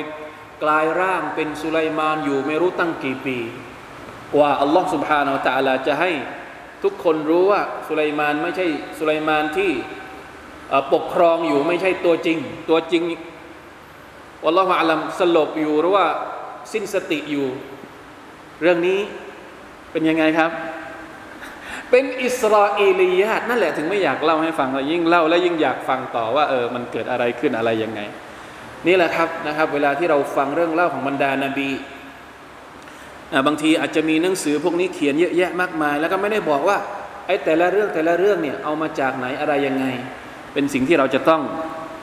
[0.63, 3.39] กลายร่างเป็นสุไลมานอยู่ไม่รู้ตั้งกี่ปี
[4.35, 6.11] กว่าอัลลอฮ์สุบฮานาอัลลาจะให้
[6.83, 8.67] ทุกคนรู้ว่าสุไลมานไม่ใช่
[8.99, 9.71] สุไลมานที่
[10.95, 12.39] ปกครองอยู่ไม่ใช่ตัวจริง
[12.71, 13.03] ตัวจริง
[14.47, 16.07] อัลลอฮฺอาลัมสลบอยู่หรือว่า
[16.73, 17.47] สิ้นสติอยู่
[18.63, 19.01] เรื่องนี้
[19.97, 20.51] เป็นยังไงครับ
[21.91, 28.01] เป็นอิสราเอลียาตนั่นแหละถึงไม่อยากเล่าให้ฟังเรายิ่งเล่าแล้วยิ่งอยากฟังต่อว่าเออมันเกิดอะไรขึ้นอะไรยังไง
[28.87, 31.71] นี่แหละครับนะครับ เวลาที่เราฟังเรื่องเล่าของบรรดานาบี
[33.47, 36.77] บางทีอาจจะมีหนังสือพวกนี้เขียนเยอะแยะมากมาย แล้วก็ไม่ได้บอกว่า
[37.27, 39.85] ไอ้แต่ละเรื่องแต่ละเรื่องเนี่ยเอามาจากไหนอะไรยังไง
[40.53, 41.43] เป็นสิ่งที่เราจะต้อง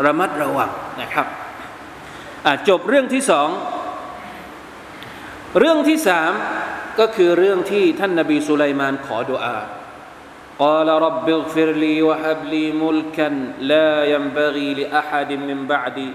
[0.05, 1.27] ระมัดระวังนะครับ
[2.69, 3.49] จบเรื่องที่สอง
[5.59, 6.31] เรื่องที่สาม
[6.99, 13.35] ก็คือเรื่องที่ท่านนบีสุไลมานขอดุอากล่าวรับบิฟิรลีวะฮับลีมุลกัน
[13.71, 16.09] ลายัมบะกีลิอาฮัดิมินบะดี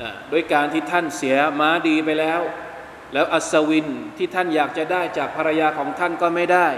[0.00, 2.40] นะด้วยการที่ท่านเสียม้าดีไปแล้ว
[3.12, 6.68] แล้วอัศวินที่ท่านอยากจะได้จากภรรยาของท่านก็ไม่ได้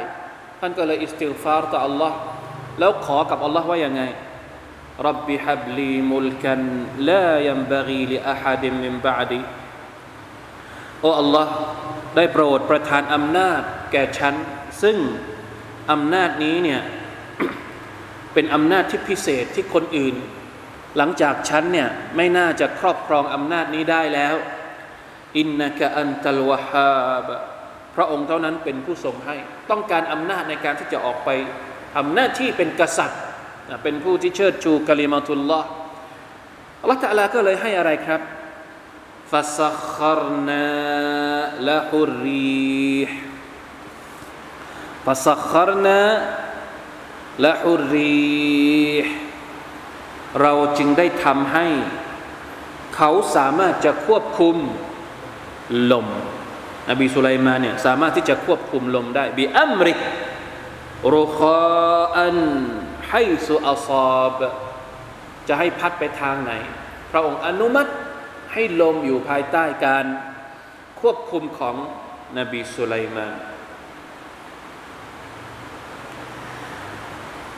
[0.60, 2.16] ท่านก็เลยอิสติลฟาร์ต่ออัลลอฮ์
[2.78, 4.02] แล้วขอกับอัลลอฮ์ว่าอย่างไง
[5.06, 6.60] รับบิฮับลีมุลกัน
[7.10, 9.40] ลายัมบะกีลิอาฮัดิมินบะดี
[11.00, 11.52] โอ้อัลลอฮ์
[12.16, 14.34] ได้โปรดประทานอำนาจแก่ฉัน
[14.82, 14.96] ซึ่ง
[15.92, 16.80] อำนาจนี้เนี่ย
[18.34, 20.14] เป็นอำนาจที่พิเศษที่คนอื่น
[20.96, 24.34] หลังจากฉันเนี่ยไม่น่าจะครอบครองอำนาจนี้ได้แล้ว
[25.38, 27.28] อินนักะอันตัลวะฮาบ
[27.94, 29.36] พระองค์เท่านั้นเป็นผู้ทรงให้
[29.70, 31.30] ต้องการอำนาจในการที่จะออกไป
[31.94, 33.20] ทำหน้าที่เป็นกษัตริย์
[33.82, 35.68] เป็นผู้ที่เชิดชูกะลิมาตุลลอฮ์
[36.80, 38.20] อัลลอฮฺตะลาก็เลยให้อะไรครับ
[39.30, 40.66] ฟาซัครนา
[41.68, 42.98] ละฮุรี
[45.06, 46.00] ฟาซัครนา
[47.44, 48.94] ละฮุรี
[50.40, 51.66] เราจึงได้ทำให้
[52.96, 54.56] เขาสามารถจะควบคุม
[55.92, 56.06] ลม
[56.90, 59.98] นบีสุไลมาเนี่ยสามารถที่จะควบคุมลมได้บีอัมริก
[61.14, 62.36] รุคาอัน
[63.10, 63.88] ให้สุอัซ
[64.20, 64.38] อบ
[65.48, 66.52] จะให้พัดไปทางไหน
[67.10, 67.90] พระองค์อนุมัติ
[68.52, 70.04] ให้ลมอยู่ภายใต้การ
[71.00, 71.76] ควบคุมของ
[72.38, 73.34] นบีสุไลมาน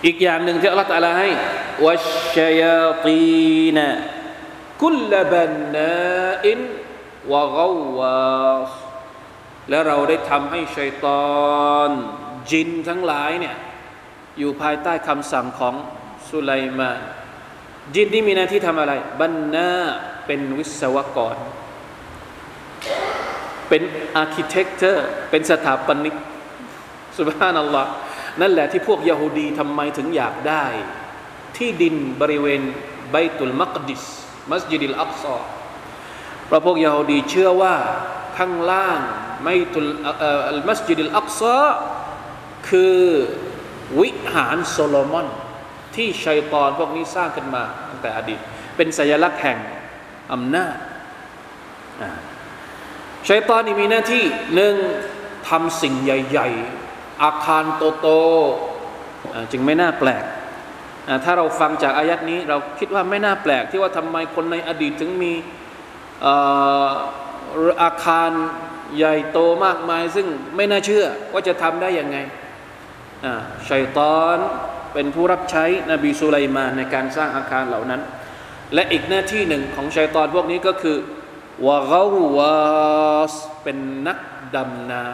[0.04, 1.30] อีกอย่างหนึ่งที่อัลลอฮฺตะลาให้
[1.86, 2.62] วัชชัย
[3.06, 3.78] ตีน
[4.82, 6.60] กุลบันนาอิน
[7.32, 7.58] วะก
[7.98, 8.72] วาส
[9.70, 11.90] แล้วเราได้ทำให้ชัยตอน
[12.50, 13.56] จินทั้งหลายเนี่ย
[14.38, 15.74] อยู่ภายใต้คำสั่งของ
[16.28, 17.00] สุไลมาน
[17.94, 19.70] จินที่มีหน้าที่ทำอะไร بناء
[20.26, 21.36] เป็นวิศวกร
[23.68, 23.82] เป็น
[24.16, 26.14] architecture เป็นสถาปนิก
[27.18, 27.90] سبحان الله
[28.40, 30.64] นั่นแหละที่พวกยาฮูดีทำไมถึงอยากได้
[31.56, 32.62] ที่ดินบริเวณ
[33.10, 34.02] ไบตุลมักดิส
[34.50, 35.36] มัสยิดิลอักซอ
[36.46, 37.76] เพราะพวกยาฮูดีเชื่อว่า
[38.38, 38.98] ข้างล่าง
[39.44, 39.78] ไบตุ
[40.56, 41.60] ลมัสยิดิลอักซอ
[42.68, 42.98] คือ
[44.00, 45.28] วิหารโซโลมอน
[45.96, 48.40] ที่ชัยตอนพวกนี้สร้างขึ้นมาตั้งแต่อดีต
[48.76, 49.58] เป็นสัญลักษณ์แห่ง
[50.32, 50.76] อำนาจ
[53.28, 54.24] ชัยตอนนี่มีหน้าที่
[54.54, 54.74] หนึ่ง
[55.48, 56.48] ทำสิ่งใหญ่
[56.86, 57.64] ๆ อาคาร
[58.00, 60.24] โตๆจึงไม่น่าแปลก
[61.24, 65.32] ถ้าเราฟังจากอายัดนี้ เราคิดว่าไม่น่าแปลก ที่ว่าทำไมคนในอดีตถึงมี
[67.82, 68.30] อาคาร
[68.96, 70.26] ใหญ่โตมากมาย ซึ่ง
[70.56, 72.18] ไม่น่าเชื่อว่าจะทำได้ยังไง
[73.68, 74.36] ชัยตอน
[74.94, 78.00] เป็นผู้รับใช้นบีสุไลมานในการสร้างอาคารเหล่านั้น
[78.74, 80.96] และอีกหน้าที่หนึ่งของชัยตอนพวกนี้ก็คือ
[81.66, 82.04] วะกา
[82.36, 84.18] วาสเป็นนัก
[84.54, 85.04] ดำน้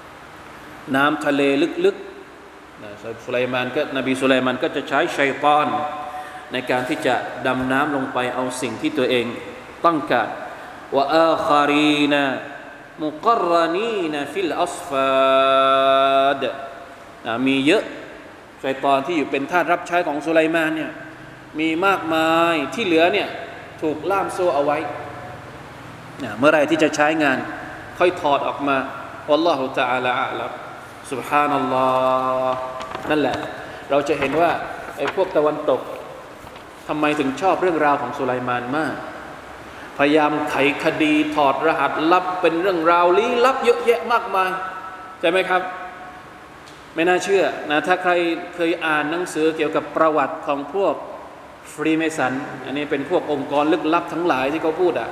[0.00, 1.42] ำน้ำทะเล
[1.84, 2.90] ลึกๆนะ
[3.24, 5.66] สุไลมานก็นบีสุไลมานก็จะใช้ชัยตอน
[6.52, 7.14] ในการที่จะ
[7.46, 9.26] ดำน้ำลงไปเอาสิ่งที่ตัวเอง
[9.84, 10.28] ต้องการ
[10.94, 16.42] وآخرين مقرنين في الأصفاد
[17.46, 17.84] มีเยอะ
[18.64, 20.90] ชัยตอนที่อยู่เป็นทาสรับใช้ของสุไลมานเนี่ย
[21.60, 23.28] มีมากมายที่เหลือเนี่ย
[23.82, 24.78] ถูกล่ามโซ่เอาไว้
[26.38, 27.38] เมื่อไรที่จะใช้งาน
[27.98, 28.76] ค่อยถอดออกมา
[29.28, 32.56] الله تعالى الله سبحان الله
[33.10, 33.36] นั่นแหละ
[33.90, 34.50] เราจะเห็นว่า
[34.96, 35.80] ไอ้พวกตะวันตก
[36.88, 38.94] ทำไมถึงชอบเรื่องราวของสุไลมานมาก
[39.98, 44.50] พยายามไขคดีถอดรหัสลับเป็นเรื่องราวลี้ลับเยอะแยะมากมาย
[45.20, 45.62] ใช่ไหมครับ
[46.94, 48.12] ไม่น่าเชื่อนะถ้าใคร
[48.54, 50.94] เคยอ่านหนังสือเกี่ยวกับประวัติของพวก
[51.72, 52.32] ฟรีเมสัน
[52.66, 55.08] อันนี้เป็นพวกองค์กรลึกลับทั้งหลายที่เขาพูดอะ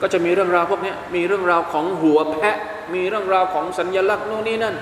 [0.00, 2.56] ก็จะมีเรื่องราวพวกนี้มีเรื่องราวของหัวแพะ
[2.94, 4.76] มีเรื่องราวของสัญญลักษณ์โน่นนี่นั่น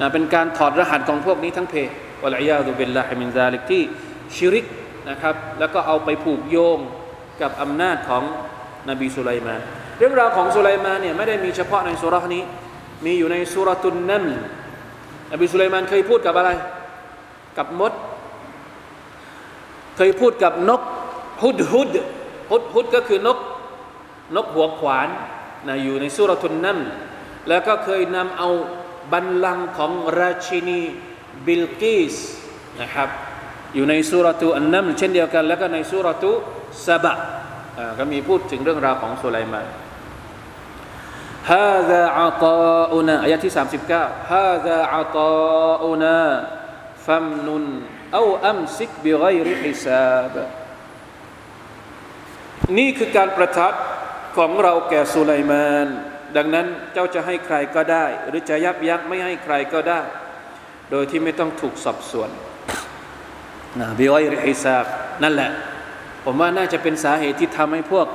[0.00, 1.74] นะเป็นการถอดรหัสของพวกนี้ทั้งเพ
[2.22, 3.82] วะลัยยาตุบิลลาฮิมินซาลิกที่
[4.34, 4.66] ชิริก
[5.10, 6.78] นะครับ แล้วก็เอาไปผูกโยง
[7.40, 8.22] กับอำนาจของ
[8.88, 9.60] นบีสุไลมาน
[9.98, 12.42] เรื่องราวของสุไลมานเนี่ยไม่ได้มีเฉพาะในสุรานี้
[13.04, 14.24] มีอยู่ในสุรตุนนัม
[15.32, 16.50] นบีสุไลมานเคยพูดกับอะไร
[17.58, 17.92] กับมด
[19.96, 20.82] เคยพูดกับนก
[21.42, 21.90] ฮุดฮุด
[22.50, 23.38] ฮุดฮุดก็คือนก
[24.36, 25.08] นกหัวขวาน
[25.66, 26.78] นะอยู่ในสุรทุนนัม
[27.48, 28.48] แล้วก็เคยนำเอา
[29.12, 30.80] บัลลังก์ของราชินี
[31.46, 32.16] บิลกิส
[32.80, 33.08] นะครับ
[33.74, 36.30] อยู่ในซูเราะฮ์อันนัมล์เช่นเดียวกัน แล้วก็ในซูเราะฮ์
[36.86, 37.14] ซาบะ
[37.98, 39.66] ก็มีพูดถึงเรื่องราวของสุไลมาน
[41.50, 43.52] هذا عطاؤنا อายะที่
[43.90, 47.64] 39 هذا عطاؤنا فامنن
[48.14, 50.34] أو أمسك بغير حساب
[52.78, 53.74] นี่คือการประทัด
[54.36, 55.88] ของเราแก่สุไลมาน
[56.36, 60.00] ดังนั้นเจ้าจะให้ใครก็ได้ หรือจะยับยั้งไม่ให้ใครก็ได้
[60.90, 62.30] โดยที่ไม่ต้องถูกสอบสวน
[63.80, 64.84] นะบิไกริฮิซาบ
[65.22, 65.50] นั่นแหละ
[66.24, 68.06] ผมว่าน่าจะเป็นสาเหตุที่ทำให้พวก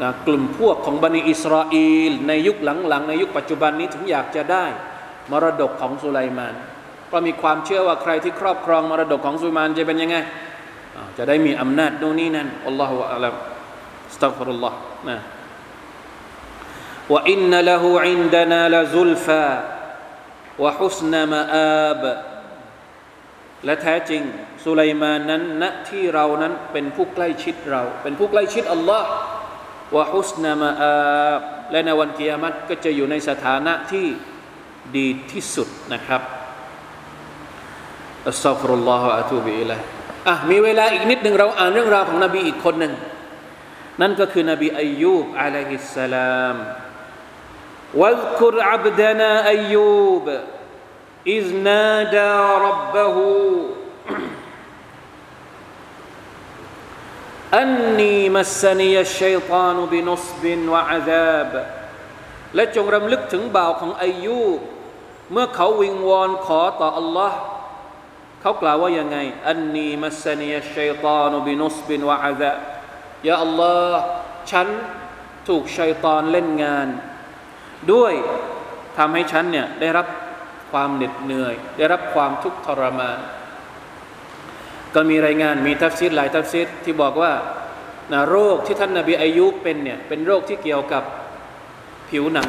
[0.00, 1.74] นะกลุ่มพวกของบันิอิสราเอ
[2.10, 4.66] ลในยุคหลังๆ ในยุคปัจจุบันนี้ถึงอยากจะได้
[5.30, 6.54] มรดกของสุไลมาน
[7.06, 10.16] เพราะมีความเชื่อว่าใครที่ครอบครองมรดกของสุไลมานจะเป็นยังไง
[11.18, 13.36] จะได้มีอำนาจโน่นนี่นั่นอัลลอฮฺอัลลอฮฺ
[14.14, 14.78] สตัฟุรุลลอฮ์
[15.08, 15.16] นะ
[17.12, 19.46] ว่าอินนละหูอินดานาละซุลฟา
[20.62, 22.04] วะฮุสนมะอาบ
[23.64, 24.22] และแท้จริง
[24.64, 29.06] สุไลมานนั้นณที่เรานั้นเป็นผู้ใกล้ชิดเรา เป็นผู้ใกล้ชิดอัลลอฮ์
[29.96, 34.06] วะฮุสนามาอาบและในวันกิยามัตก็จะอยู่ในสถานะที่
[34.96, 36.22] ดีที่สุดนะครับ
[38.28, 39.80] อัสซาฟุรุลลอฮฺอะตูบิอิลัย
[40.28, 42.92] อะมีเวลาอีกนิดหนึ่งเราอ่านเรื่องราวของนบีอีกคนหนึ่ง
[44.00, 46.56] นั่นก็คือนบีอายูบอะลัยฮิสสลาม
[57.58, 61.00] อันนีมัสนียชัยตานุบินุสบินวะอา
[61.50, 61.52] บ
[62.54, 64.40] และจงรำลึกถึงบ่าวของอายุ
[65.32, 67.38] เมื่อเขาวิงวอนขอต่ออัลลอฮ์
[68.40, 69.16] เขากล่าวว่ายังไง
[69.48, 72.58] أني مسني الشيطان بنصب وعذاب
[73.28, 74.02] ยาอัลลอฮ์
[74.50, 74.66] ฉัน
[75.48, 76.88] ถูกชัยตอนเล่นงาน
[77.92, 78.14] ด้วย
[78.96, 80.06] ทำให้ฉันเนี่ยได้รับ
[80.72, 83.18] ความเหน็ดเหนื่อย ได้รับความทุกข์ทรมาน
[84.94, 87.32] ก็มีรายงานมีทัฟซีรหลายทัฟซีรที่บอกว่า
[88.12, 91.02] นะโรคที่ท่านนบีอัยยูบเป็นเนี่ยเป็นโรคที่เกี่ยวกับ
[92.10, 92.48] ผิวหนัง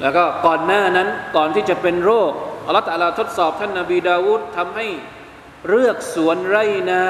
[0.00, 2.32] แล้วก็ก่อนหน้านั้นก่อนที่จะเป็นโรค
[2.66, 4.86] อัลลอฮฺตะลาทดสอบท่านนาบีดาวูดทำให้
[5.68, 6.56] เลือกสวนไร
[6.90, 7.04] นา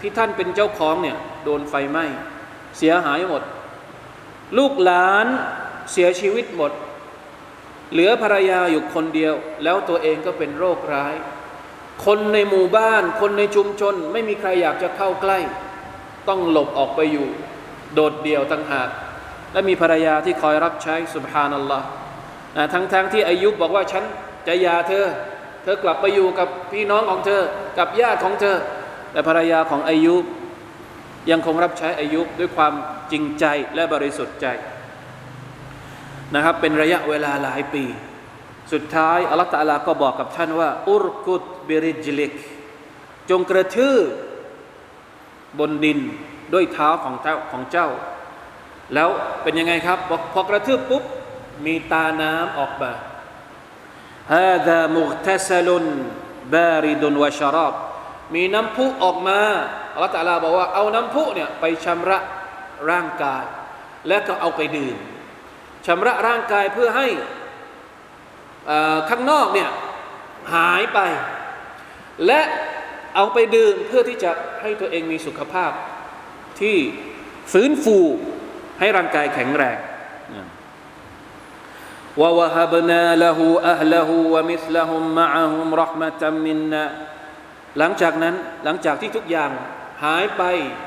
[0.00, 2.04] ที่ท่านเป็นเจ้าของเนี่ยโดนไฟไหม้
[2.78, 3.42] เสียหายหมด
[4.58, 5.26] ลูกหลาน
[5.92, 6.72] เสียชีวิตหมด
[7.92, 11.14] เหลือภรรยาอยู่คนเดียว แล้วตัวเองก็เป็นโรคร้าย
[12.06, 15.38] คนในหมู่บ้าน คนในชุมชน ไม่มีใครอยากจะเข้าใกล้
[16.28, 17.28] ต้องหลบออกไปอยู่
[17.94, 18.88] โดดเดี่ยวตั้งหาก
[19.52, 21.86] และมีภรรยาที่คอยรับใช้สุบฮานัลลอฮ์
[22.72, 24.04] ทั้งๆทที่อายุบบอกว่าฉัน
[24.46, 25.06] จะยาเธอ
[25.62, 27.42] เธอกลับไปอยู่กับพี่น้องของเธอ
[27.78, 28.56] กับญาติของเธอ
[29.12, 30.24] แต่ภรรยาของอายุบ
[31.30, 32.72] ยังคงรับใช้อายุบด้วยความ
[33.12, 34.46] จริงใจและบริสุทธิ์ใจ
[36.34, 37.84] นะครับเป็นระยะเวลาหลายปี
[38.72, 42.32] สุดท้ายอัลลอฮฺตาลาก็บอกกับท่านว่า อุรกุด บิริจลิก
[43.30, 44.04] จงกระทืบ
[45.58, 45.98] บนดิน
[46.52, 47.88] ด้วยเท้าของเจ้าของเจ้า
[48.94, 49.08] แล้ว
[49.42, 51.02] เป็นยังไงครับบอพอกระทืบปุ๊บ
[51.64, 52.92] มีตาน้ำออกมา
[54.32, 55.86] ฮาดามุกทสลุน
[56.54, 57.74] บาริดุนวะชารอบ
[58.34, 59.40] มีน้ำพุออกมา
[59.92, 62.18] อัลลอฮฺตาลาบอกว่าเอาน้ำพุเนี่ยไปชำระ
[62.90, 63.44] ร่างกาย
[64.08, 64.96] และก็เอาไปดื่ม
[65.86, 67.08] ชำระร่างกายเพื่อให้
[69.08, 69.70] ข้างนอกเนี่ย
[70.54, 70.98] หายไป
[72.26, 72.40] และ
[73.16, 74.30] เอาไปดื่มเพื่อที่จะ
[74.62, 75.72] ให้ตัวเองมีสุขภาพ
[76.60, 76.76] ที่
[77.52, 77.98] ฟื้นฟู
[78.78, 79.78] ให้ร่างกายแข็งแรง
[82.20, 86.84] วะวะฮับนาละหูอัลละหูวะมิสละฮุมมะอะฮุมรหมะตัมมินนา
[87.78, 89.50] หลังจากนั้นหลังจากที่ทุกอย่าง
[90.04, 90.42] หายไป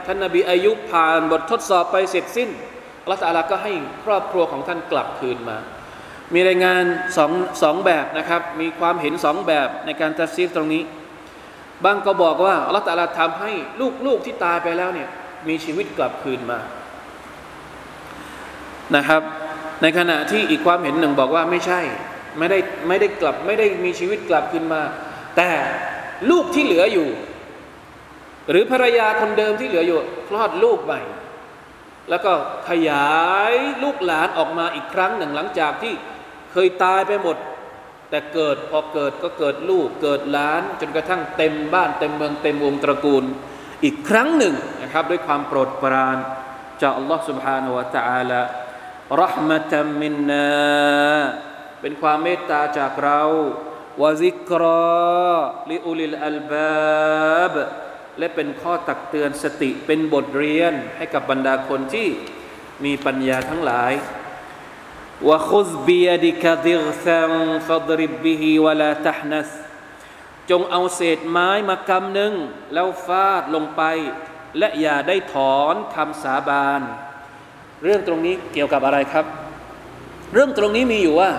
[0.05, 2.49] ท่านนบีอายุผ่านบททดสอบไปเสร็จสิ้น
[3.01, 5.57] อัลลอฮฺาลาก็ให้ครอบครัวของท่านกลับคืนมา
[6.33, 6.83] มีรายงาน
[7.17, 7.31] สอง
[7.63, 10.83] สองแบบนะครับ มีความเห็นสองแบบในการตัดซีฟตรงนี้
[11.83, 13.51] บางก็บอกว่าอัลลอฮฺตาลาทำให้
[14.05, 15.09] ลูกๆที่ตายไปแล้วเนี่ย
[15.47, 16.59] มีชีวิตกลับคืนมา
[18.95, 19.21] นะครับ
[19.81, 21.81] ในขณะที่อีกความเห็นหนึ่งบอกว่าไม่ใช่
[22.38, 24.81] ไม่ได้ไม่ได้กลับไม่ได้มีชีวิตกลับคืนมา
[25.38, 25.49] แต่
[26.29, 27.09] ลูกที่เหลืออยู่
[28.49, 31.01] หรือภรรยาคนเดิมที่เหลืออยู่คลอดลูกใหม่
[32.09, 32.31] แล้วก็
[32.69, 33.09] ขยา
[33.51, 35.93] ยลูกหลานออกมาอีกครั้งหนึ่งหลังจากที่
[36.51, 37.38] เคยตายไปหมด
[38.11, 43.24] แต่เกิดพอเกิดก็เกิดลูกเกิดหลาน จนกระทั่งเต็มบ้านเต็มเมืองเต็มวงตระกูล
[43.85, 46.18] อีกครั้งหนึ่งนะครับด้วยความโปรดปราน
[46.81, 48.40] จากอัลลอฮ์ سبحانه และ تعالى
[49.22, 50.48] รหมะตัมมินนา
[51.81, 53.22] เป็นความเมตตาจากเรา
[54.03, 55.35] วะซิกรอ
[55.70, 57.55] ลิอุลิลอัลบาบ
[58.18, 62.09] และเป็นข้อตักเตือนสติเป็นบทเรียนให้กับบรรดาคนที่
[62.85, 63.92] มีปัญญาทั้งหลาย
[65.30, 67.32] วะคุซบียดิกะดิกซัง
[67.67, 69.49] ฟัดริบบิฮิวะลาตหนัส
[70.49, 72.34] จงเอาเศษไม้มากำหนึ่ง
[72.73, 73.82] แล้วฟาดลงไป
[74.58, 76.82] และอย่าได้ถอนคำสาบาน
[77.84, 79.25] เรื่องตรงนี้เกี่ยวกับอะไรครับ
[80.34, 81.32] เรื่องตรงนี้มีอยู่ว่า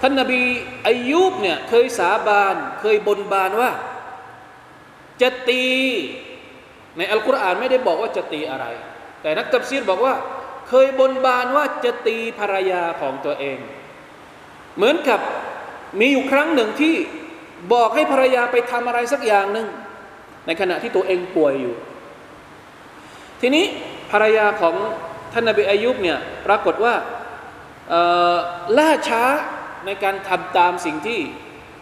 [0.00, 0.40] ท่านนบี
[0.86, 3.70] อายุบเนี่ยเคยสาบานเคยบนบานว่า
[5.22, 5.64] จะตี
[6.96, 8.66] ในอัลกุรอานไม่ได้บอกว่าจะตีอะไร
[9.22, 10.14] แต่นักตับซีรบอกว่า
[10.72, 13.58] เคยบนบานว่าจะตีภรรยาของตัวเอง
[14.76, 15.20] เหมือนกับ
[16.00, 16.94] มีอยู่ครั้งหนึ่งที่
[17.72, 19.66] บอกให้ภรรยาไปทำอะไรสักอย่างหนึ่ง
[20.46, 21.74] ในขณะที่ตัวเองป่วยอยู่
[23.40, 23.64] ทีนี้
[24.10, 24.74] ภรรยาของ
[25.32, 26.94] ท่านนบีอายุบเนี่ยปรากฏว่า
[28.78, 29.22] ล่าช้า
[29.86, 31.20] ในการทำตามสิ่งที่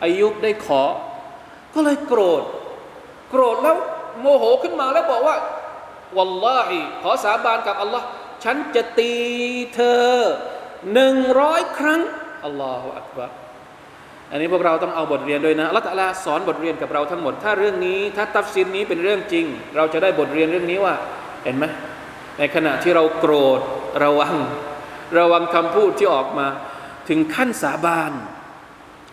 [0.03, 0.83] อายุบได้ขอ
[1.75, 2.43] ก็เลยโกรธ
[3.31, 3.77] โกรธแล้ว
[4.21, 5.37] โมโหขึ้นมาแล้วบอกว่า
[6.17, 8.07] วัลลอฮิขอสาบานกับอัลลอฮ์
[8.45, 9.13] ฉันจะตี
[9.75, 10.07] เธอ
[10.95, 12.01] หนึ่งร้อยครั้ง
[12.45, 13.27] อัลลอฮฺอักบะ
[14.31, 20.95] อันนี้พวกเราต้องเอาบทเรียนด้วยนะอัลลอฮฺสอนบทเรียนกับเราทั้งหมด ถ้าเรื่องนี้ถ้าตัฟซินนี้เป็นเรื่องจริง เราจะได้บทเรียนเรื่องนี้ว่า
[21.45, 21.65] เห็นไหม
[22.39, 23.61] ในขณะที่เราโกรธ
[24.05, 24.35] ระวัง
[25.19, 26.47] ระวังคำพูดที่ออกมา
[27.09, 28.13] ถึงขั้นสาบาน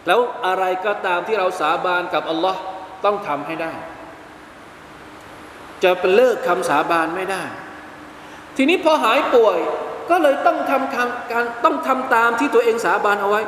[0.07, 2.59] แล้วอะไรก็ตามที่เราสาบานกับอัลลอฮ์
[3.05, 3.73] ต้องทำให้ได้
[5.83, 7.43] จะเเลิกคำสาบานไม่ได้
[8.57, 9.59] ทีนี้พอหายป่วย
[10.09, 11.03] ก็เลยต้องทำกา
[11.43, 13.41] รต้องทำตามที่ตัวเองสาบานเอาไว้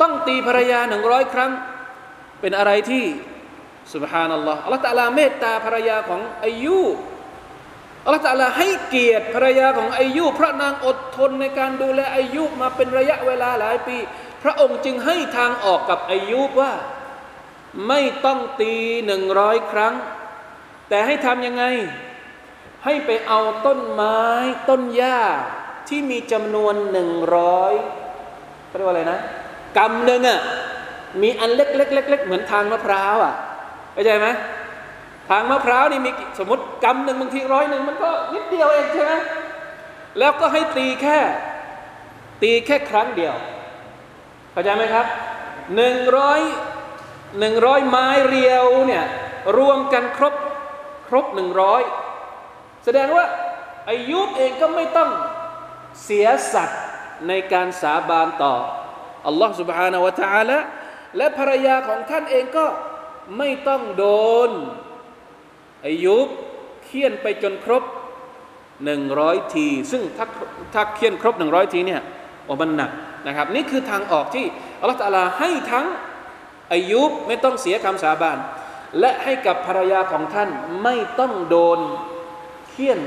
[0.00, 1.50] ต้องตีภรรยาหนึ่งร้อยครั้ง
[2.40, 3.04] เป็นอะไรที่
[3.94, 6.80] สุบฮานัลลอฮ์อัลลอฮฺตะลาเมตตาภรรยาของอายุ
[8.04, 13.96] อัลลอฮฺตะลาให้เกียรติภรรยาของอายุพระนางอดทนในการดูแลอายุมาเป็นระยะเวลาหลายปี
[14.42, 16.72] พระองค์จึงให้ทางออกกับอายุว่า
[17.88, 18.74] ไม่ต้องตี
[19.06, 19.94] หนึ่งร้อยครั้ง
[20.88, 21.64] แต่ให้ทำยังไง
[22.84, 24.20] ให้ไปเอาต้นไม้
[24.68, 25.20] ต้นหญ้า
[25.88, 27.72] ที่มีจำนวนหนึ่งร้อย
[28.76, 29.18] เรียกว่าอะไรนะ
[29.78, 30.40] กำหนึ่งอะ
[31.22, 33.34] มีอันเล็กๆเล็กๆเหมือนทางมะพร้าวอะ
[33.92, 34.28] เข้าใจไหม
[35.30, 39.12] ทางมะพร้าวนี่มีสมมติกำหนึ่งบางทีร้อยหนึ่งมันก็นิดเดียวเองใช่ไหม
[40.18, 41.18] แล้วก็ให้ตีแค่
[42.42, 43.34] ตีแค่ครั้งเดียว
[44.52, 45.06] เข้าใจไหมครับ
[45.76, 46.40] หนึ่งร้อย
[47.38, 49.04] หนึ่งร้อยไม้เรียวเนี่ย
[49.58, 50.34] รวมกันครบ
[51.08, 51.82] ครบหนึ่งร้อย
[52.85, 53.25] แสดงว่า
[53.89, 55.09] อายุบเองก็ไม่ต้อง
[56.03, 56.81] เสียสัตว์
[57.27, 58.55] ในการสาบานต่อ
[59.27, 60.59] อัลลอฮฺ سبحانه และ تعالى
[61.17, 62.65] และภรรยาของท่านเองก็
[63.37, 64.05] ไม่ต้องโด
[64.47, 64.49] น
[65.85, 66.27] อายุบ
[66.85, 67.83] เคี่ยนไปจนครบ
[68.85, 70.25] หนึ่งร้อยที ซึ่งถ้า
[70.73, 72.01] ถ้าเคี่ยนครบหนึ่งร้อยทีเนี่ย
[72.45, 72.91] โอ้มันหนัก
[73.27, 74.45] นะครับ นี่คือทางออกที่
[74.79, 75.85] อัลลอฮฺตะลาให้ทั้ง
[76.73, 78.37] อายุบไม่ต้องเสียคำสาบาน
[78.99, 80.49] และให้กับภรรยาของท่าน
[80.83, 81.79] ไม่ต้องโดน
[82.74, 82.98] เคี่ยน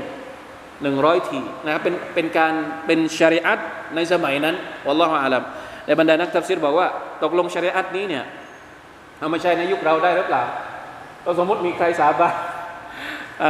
[0.82, 2.52] หนึ่งร้อยทีนะครับเป็นเป็นการ
[2.86, 3.58] เป็นชริอัต
[3.94, 4.54] ในสมัยนั้น
[4.86, 5.42] วัลลอฮฺอาลัม
[5.86, 6.88] ในบรรดานักตัฟซีรบอกว่า
[7.22, 8.24] ตกลงชริอัตนี้เนี่ย
[9.18, 10.42] เอาไม่ใช่ในยุคเราได้หรือเปล่า
[11.24, 12.34] ก็สมมติมีใครสาบาน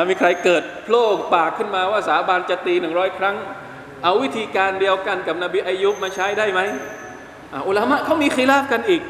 [0.08, 3.36] มีใครเกิดโผล่ปากขึ้นมาว่าสาบานจะตีหนึ่งร้อยครั้ง
[4.04, 6.60] เอาวิธีการเดียวกันกับนบีอายุบมาใช้ได้ไหม
[7.68, 9.02] อุลามะเขามีคีราฟกันอีก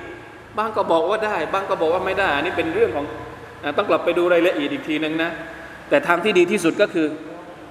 [0.58, 3.06] บางก็บอกว่าได้ บางก็บอกว่าไม่ได้ อันนี้เป็นเรื่องของ
[3.76, 5.30] ต้องกลับไปดูรายละเอียดอีกทีนึงนะ
[5.88, 7.06] แต่ทางที่ดีที่สุดก็คือ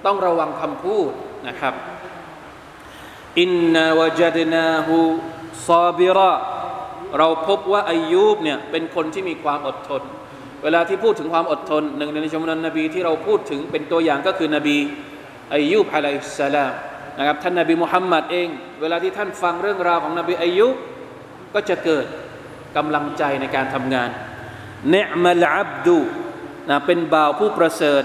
[0.06, 1.10] ต้องระวังคำพูด
[1.48, 1.74] นะครับ
[3.40, 4.96] อินนาวจัดนาหู
[5.68, 6.32] ซาบิระ
[7.18, 10.02] เราพบว่าอายุบเนี่ยเป็นคนที่มีความอดทน
[10.62, 14.76] เวลาที่พูดถึงความอดทนหนึ่งในชมนนนบีที่เราพูดถึงเป็นตัวอย่างก็คือนบี
[15.54, 16.72] อายุบอะลัยสลาม
[17.18, 18.48] นะครับท่านนบีมุฮัมมัดเอง
[18.80, 20.74] เวลาที่ท่านฟังเรื่องราวของนบีอายุบ
[21.54, 22.04] ก็จะเกิด
[22.76, 24.10] กำลังใจในการทำงาน
[24.90, 25.98] เนมัลอับดู
[26.69, 28.03] นะเป็นบ่าวผู้ประเสริฐ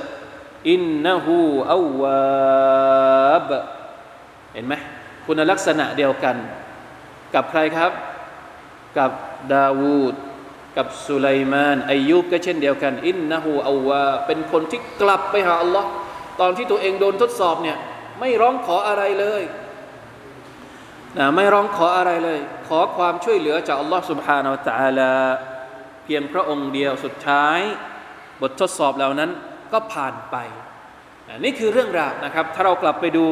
[0.70, 1.38] อินนะฮู
[1.72, 3.50] อาวาบ
[4.54, 4.74] เห็นไหม
[5.26, 6.36] คุณลักษณะเดียวกัน
[7.34, 7.92] กับใครครับ
[8.98, 9.10] กับ
[9.54, 10.14] ดาวูด
[10.76, 15.88] กับสุไลมานอายุบก็เช่นเดียวกัน อินนะฮูอาวาเป็นคนที่กลับไปหาอัลลอฮ์
[16.40, 17.78] ตอนที่ตัวเองโดนทดสอบเนี่ย
[18.20, 19.42] ไม่ร้องขออะไรเลย
[21.18, 22.38] นะไม่ร้องขออะไรเลย
[22.68, 25.14] ขอความช่วยเหลือจากอัลลอฮ์ سبحانه และ تعالى
[26.04, 27.60] เพียงพระองค์เดียวสุดท้าย
[28.41, 29.29] บททดสอบเหล่านั้น
[29.73, 30.37] ก็ผ่านไป
[31.43, 33.25] นี่คือเรื่องราวนะครับ ถ้าเรากลับไปดู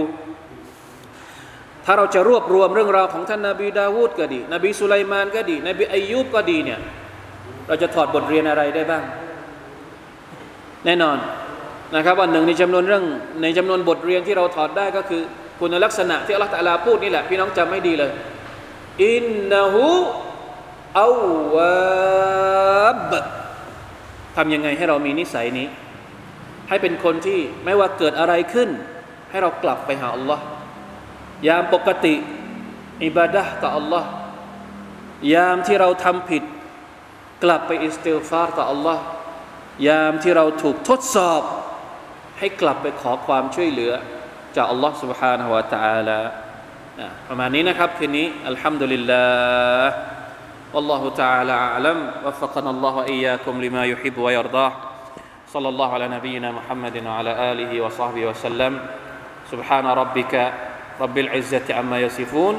[1.86, 6.80] ถ้าเราจะรวบรวมเรื่องราวของท่านนาบีดาวูดก็ดี นบีสุไลมานก็ดี นบีอายุบก็ดีเนี่ย
[7.68, 9.04] เราจะถอดบทเรียนอะไรได้บ้าง
[10.86, 11.18] แน่นอน
[11.96, 13.04] นะครับว่าหนึ่งในจำนวนเรื่อง
[13.42, 15.22] ในจำนวนบทเรียนที่เราถอดได้ก็คือ
[15.60, 18.12] คุณลักษณะที่อัลลอฮฺตะลาพูดนี่แหละพี่น้องจำไม่ดีเลย
[19.06, 19.86] อินนะฮู
[21.04, 21.10] อา
[21.54, 23.12] วาบ
[24.37, 25.67] ทำยังไงให้เรามีนิสัยนี้
[26.69, 28.71] ให้เป็นคนที่ไม่ว่าเกิดอะไรขึ้น
[29.31, 30.45] ให้เรากลับไปหาอัลลอฮ์
[31.49, 32.15] ยามปกติ
[33.05, 34.09] อิบาดะต่ออัลลอฮ์
[35.35, 36.43] ยามที่เราทำผิด
[37.45, 39.03] กลับไปอิสติลฟาร์ต่ออัลลอฮ์
[39.89, 41.43] ยามที่เราถูกทดสอบ
[42.39, 43.93] ให้กลับไปขอความช่วยเหลือ
[44.57, 46.21] จากอัลลอฮ์ سبحانه และ تعالى
[47.29, 49.25] ประมาณนี้นะครับคืนนี้อัลฮัมดุลิลลา
[49.81, 49.93] ห์
[50.74, 52.12] والله تعالى أعلم.
[52.26, 54.74] وفقنا الله وإياكم لما يحب ويرضاه.
[55.48, 58.80] صلى الله على نبينا محمد وعلى آله وصحبه وسلم.
[59.52, 60.54] سبحان ربك
[61.02, 62.56] رب العزة عما يصفون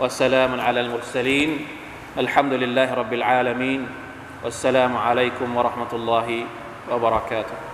[0.00, 1.66] وسلام على المرسلين.
[2.18, 3.88] الحمد لله رب العالمين.
[4.44, 6.44] والسلام عليكم ورحمة الله
[6.92, 7.67] وبركاته.